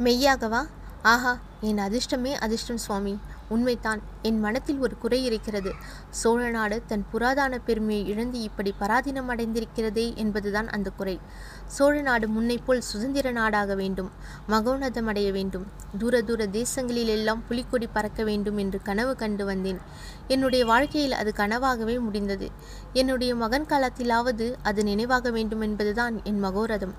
மெய்யாகவா? 0.04 0.62
ஆஹா 1.02 1.32
என் 1.60 1.78
அதிர்ஷ்டமே 1.78 2.32
அதிர்ஷ்டம் 2.34 2.82
சுவாமி. 2.86 3.14
உண்மைதான். 3.54 4.00
என் 4.22 4.40
மனத்தில் 4.40 4.78
ஒரு 4.78 4.94
குறை 4.98 5.20
இருக்கிறது. 5.24 5.70
சோழ 6.20 6.42
நாடு 6.50 6.76
தன் 6.86 7.04
புராதான 7.12 7.58
பெருமையை 7.66 8.04
இழந்து 8.08 8.38
இப்படி 8.40 8.70
பராதீனம் 8.80 9.30
அடைந்திருக்கிறதே 9.32 10.06
என்பதுதான் 10.14 10.68
அந்த 10.68 10.90
குறை. 10.90 11.16
சோழ 11.66 11.94
நாடு 12.00 12.26
முன்னைப்போல் 12.28 12.86
சுதந்திர 12.90 13.26
நாடாக 13.30 13.74
வேண்டும் 13.74 14.10
மகோன்னதம் 14.48 15.08
அடைய 15.12 15.28
வேண்டும் 15.32 15.66
தூர 15.98 16.22
தூர 16.22 16.48
தேசங்களிலெல்லாம் 16.52 17.46
புலிக்கொடி 17.48 17.86
பறக்க 17.86 18.24
வேண்டும் 18.24 18.56
என்று 18.56 18.80
கனவு 18.82 19.14
கண்டு 19.16 19.44
வந்தேன். 19.44 19.80
என்னுடைய 20.28 20.62
வாழ்க்கையில் 20.64 21.18
அது 21.20 21.32
கனவாகவே 21.36 21.96
முடிந்தது. 22.00 22.48
என்னுடைய 22.92 23.32
மகன் 23.34 23.68
காலத்திலாவது 23.68 24.48
அது 24.62 24.82
நினைவாக 24.84 25.30
வேண்டும் 25.30 25.60
என்பதுதான் 25.60 26.14
என் 26.24 26.44
மகோரதம். 26.44 26.94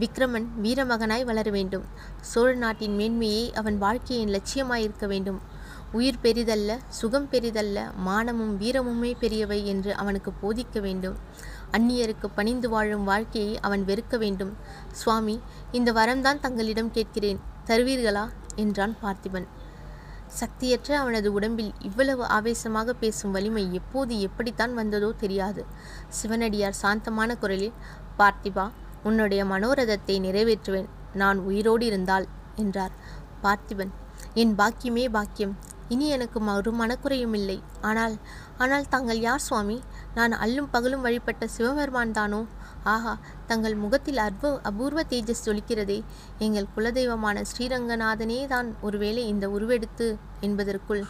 விக்ரமன் 0.00 0.46
வீரமகனாய் 0.62 1.24
வளர 1.24 1.48
வேண்டும். 1.50 1.84
சோழ 2.20 2.48
நாட்டின் 2.54 2.96
மேன்மையே 2.98 3.42
அவன் 3.52 3.76
வாழ்க்கையின் 3.78 4.32
லட்சியமாயிருக்க 4.36 5.06
வேண்டும். 5.06 5.40
உயிர் 5.94 6.22
பெரிதல்ல 6.22 6.70
சுகம் 6.88 7.26
பெரிதல்ல 7.30 7.78
மானமும் 7.96 8.54
வீரமுமே 8.60 9.10
பெரியவை 9.20 9.58
என்று 9.64 9.90
அவனுக்கு 9.94 10.30
போதிக்க 10.42 10.80
வேண்டும். 10.80 11.16
அந்நியருக்கு 11.72 12.28
பணிந்து 12.34 12.68
வாழும் 12.68 13.04
வாழ்க்கையை 13.04 13.58
அவன் 13.60 13.82
வெறுக்க 13.84 14.18
வேண்டும். 14.18 14.52
சுவாமி 14.92 15.36
இந்த 15.72 15.92
வரம்தான் 15.92 16.40
தங்களிடம் 16.40 16.90
கேட்கிறேன். 16.90 17.40
தருவீர்களா? 17.66 18.24
என்றான் 18.56 18.94
பார்த்திபன். 19.02 19.46
சக்தியற்ற 20.40 20.90
அவனது 20.94 21.32
உடம்பில் 21.32 21.72
இவ்வளவு 21.80 22.24
ஆவேசமாக 22.26 22.92
பேசும் 22.92 23.30
வலிமை 23.30 23.64
எப்போது 23.74 24.20
எப்படித்தான் 24.20 24.74
வந்ததோ 24.74 25.10
தெரியாது. 25.12 25.64
சிவனடியார் 26.08 26.80
சாந்தமான 26.82 27.36
குரலில் 27.36 27.78
பார்த்திபா 28.18 28.66
உன்னுடைய 29.02 29.44
மனோரதத்தை 29.44 30.16
நிறைவேற்றுவேன். 30.26 30.88
நான் 31.14 31.38
உயிரோடு 31.38 31.86
இருந்தால் 31.86 32.26
என்றார். 32.56 32.96
பார்த்திபன் 33.42 33.94
என் 34.34 34.54
பாக்கியமே 34.58 35.06
பாக்கியம். 35.08 35.54
இனி 35.88 36.08
எனக்கு 36.08 36.38
ஒரு 36.56 36.72
மனக்குறையும் 36.72 37.34
இல்லை. 37.34 37.62
ஆனால் 37.80 38.14
ஆனால் 38.58 38.88
தாங்கள் 38.88 39.20
யார் 39.20 39.40
சுவாமி? 39.40 39.82
நான் 40.14 40.32
அல்லும் 40.32 40.70
பகலும் 40.70 41.00
வழிபட்ட 41.00 41.46
சிவபெருமான் 41.46 42.10
தானோ? 42.10 42.46
ஆஹா 42.84 43.18
தங்கள் 43.46 43.74
முகத்தில் 43.74 44.16
அற்ப 44.16 44.60
அபூர்வ 44.62 45.02
தேஜஸ் 45.10 45.44
ஜொலிக்கிறதே. 45.44 46.04
எங்கள் 46.38 46.72
குலதெய்வமான 46.76 47.42
ஸ்ரீரங்கநாதனே 47.50 48.46
தான் 48.46 48.74
ஒருவேளை 48.80 49.26
இந்த 49.26 49.48
உருவெடுத்து 49.48 50.16
என்பதற்குள். 50.40 51.02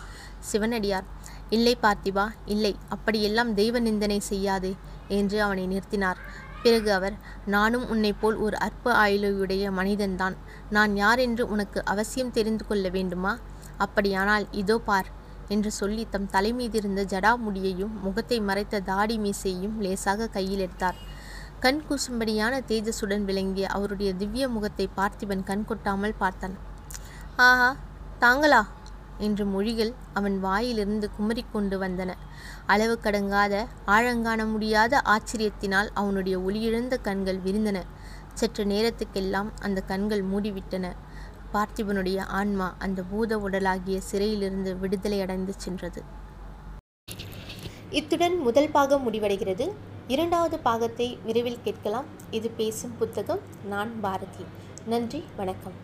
சிவனடியார் 0.50 1.06
இல்லை 1.50 1.76
பார்த்திபா 1.82 2.26
இல்லை. 2.44 2.76
அப்படியெல்லாம் 2.88 3.54
தெய்வ 3.54 3.78
நிந்தனை 3.78 4.20
செய்யாதே 4.20 4.76
என்று 5.08 5.42
அவனை 5.42 5.66
நிறுத்தினார். 5.66 6.20
பிறகு 6.62 6.92
அவர் 6.92 7.16
நானும் 7.46 7.88
உன்னைப் 7.88 8.20
போல் 8.20 8.36
ஒரு 8.36 8.56
அற்ப 8.56 8.92
ஆயுளையுடைய 8.94 9.64
மனிதன்தான். 9.70 10.36
நான் 10.70 10.96
யார் 10.96 11.18
என்று 11.18 11.48
உனக்கு 11.48 11.84
அவசியம் 11.84 12.32
தெரிந்து 12.32 12.66
கொள்ள 12.66 12.88
வேண்டுமா? 12.88 13.38
அப்படியானால் 13.78 14.46
இதோ 14.52 14.78
பார் 14.78 15.08
என்று 15.48 15.70
சொல்லி 15.70 16.06
தம் 16.10 16.28
தலைமீதிருந்த 16.32 17.04
ஜடாமுடியையும் 17.04 17.94
முகத்தை 18.02 18.40
மறைத்த 18.40 18.80
தாடி 18.80 19.18
மீசையும் 19.18 19.80
லேசாக 19.80 20.26
கையில் 20.26 20.58
எடுத்தார். 20.58 20.94
கண் 21.60 21.82
கூசும்படியான 21.88 22.60
தேஜஸுடன் 22.68 23.24
விளங்கிய 23.24 23.66
அவருடைய 23.66 24.14
திவ்ய 24.14 24.48
முகத்தை 24.48 24.88
பார்த்திபன் 24.96 25.44
கண் 25.44 25.64
கொட்டாமல் 25.64 26.18
பார்த்தான். 26.18 26.56
ஆஹா 27.36 27.76
தாங்களா? 28.20 28.62
என்று 29.18 29.46
மொழிகள் 29.46 29.92
அவன் 30.12 30.40
வாயிலிருந்து 30.40 31.10
குமரிக்கொண்டு 31.18 31.76
வந்தன. 31.78 32.10
அளவு 32.66 32.98
கடங்காத 33.02 33.66
ஆழங்காண 33.84 34.46
முடியாத 34.46 35.02
ஆச்சரியத்தினால் 35.04 35.90
அவனுடைய 35.94 36.38
ஒளியிழந்த 36.38 36.96
கண்கள் 37.00 37.38
விரிந்தன. 37.38 37.80
சற்று 38.34 38.64
நேரத்துக்கெல்லாம் 38.64 39.50
அந்த 39.60 39.80
கண்கள் 39.80 40.22
மூடிவிட்டன. 40.22 40.92
பார்த்திபனுடைய 41.54 42.18
ஆன்மா 42.18 42.74
அந்த 42.78 43.02
பூத 43.02 43.36
உடலாகிய 43.36 43.98
சிறையிலிருந்து 43.98 44.76
விடுதலை 44.76 45.20
அடைந்து 45.20 45.52
சென்றது. 45.56 46.02
இத்துடன் 47.90 48.38
முதல் 48.38 48.70
பாகம் 48.70 49.12
முடிவடைகிறது. 49.12 49.72
இரண்டாவது 50.08 50.58
பாகத்தை 50.58 51.18
விரைவில் 51.24 51.62
கேட்கலாம். 51.64 52.04
இது 52.30 52.50
பேசும் 52.50 52.94
புத்தகம் 52.98 53.38
நான் 53.64 54.00
பாரதி. 54.00 54.44
நன்றி 54.86 55.24
வணக்கம். 55.36 55.83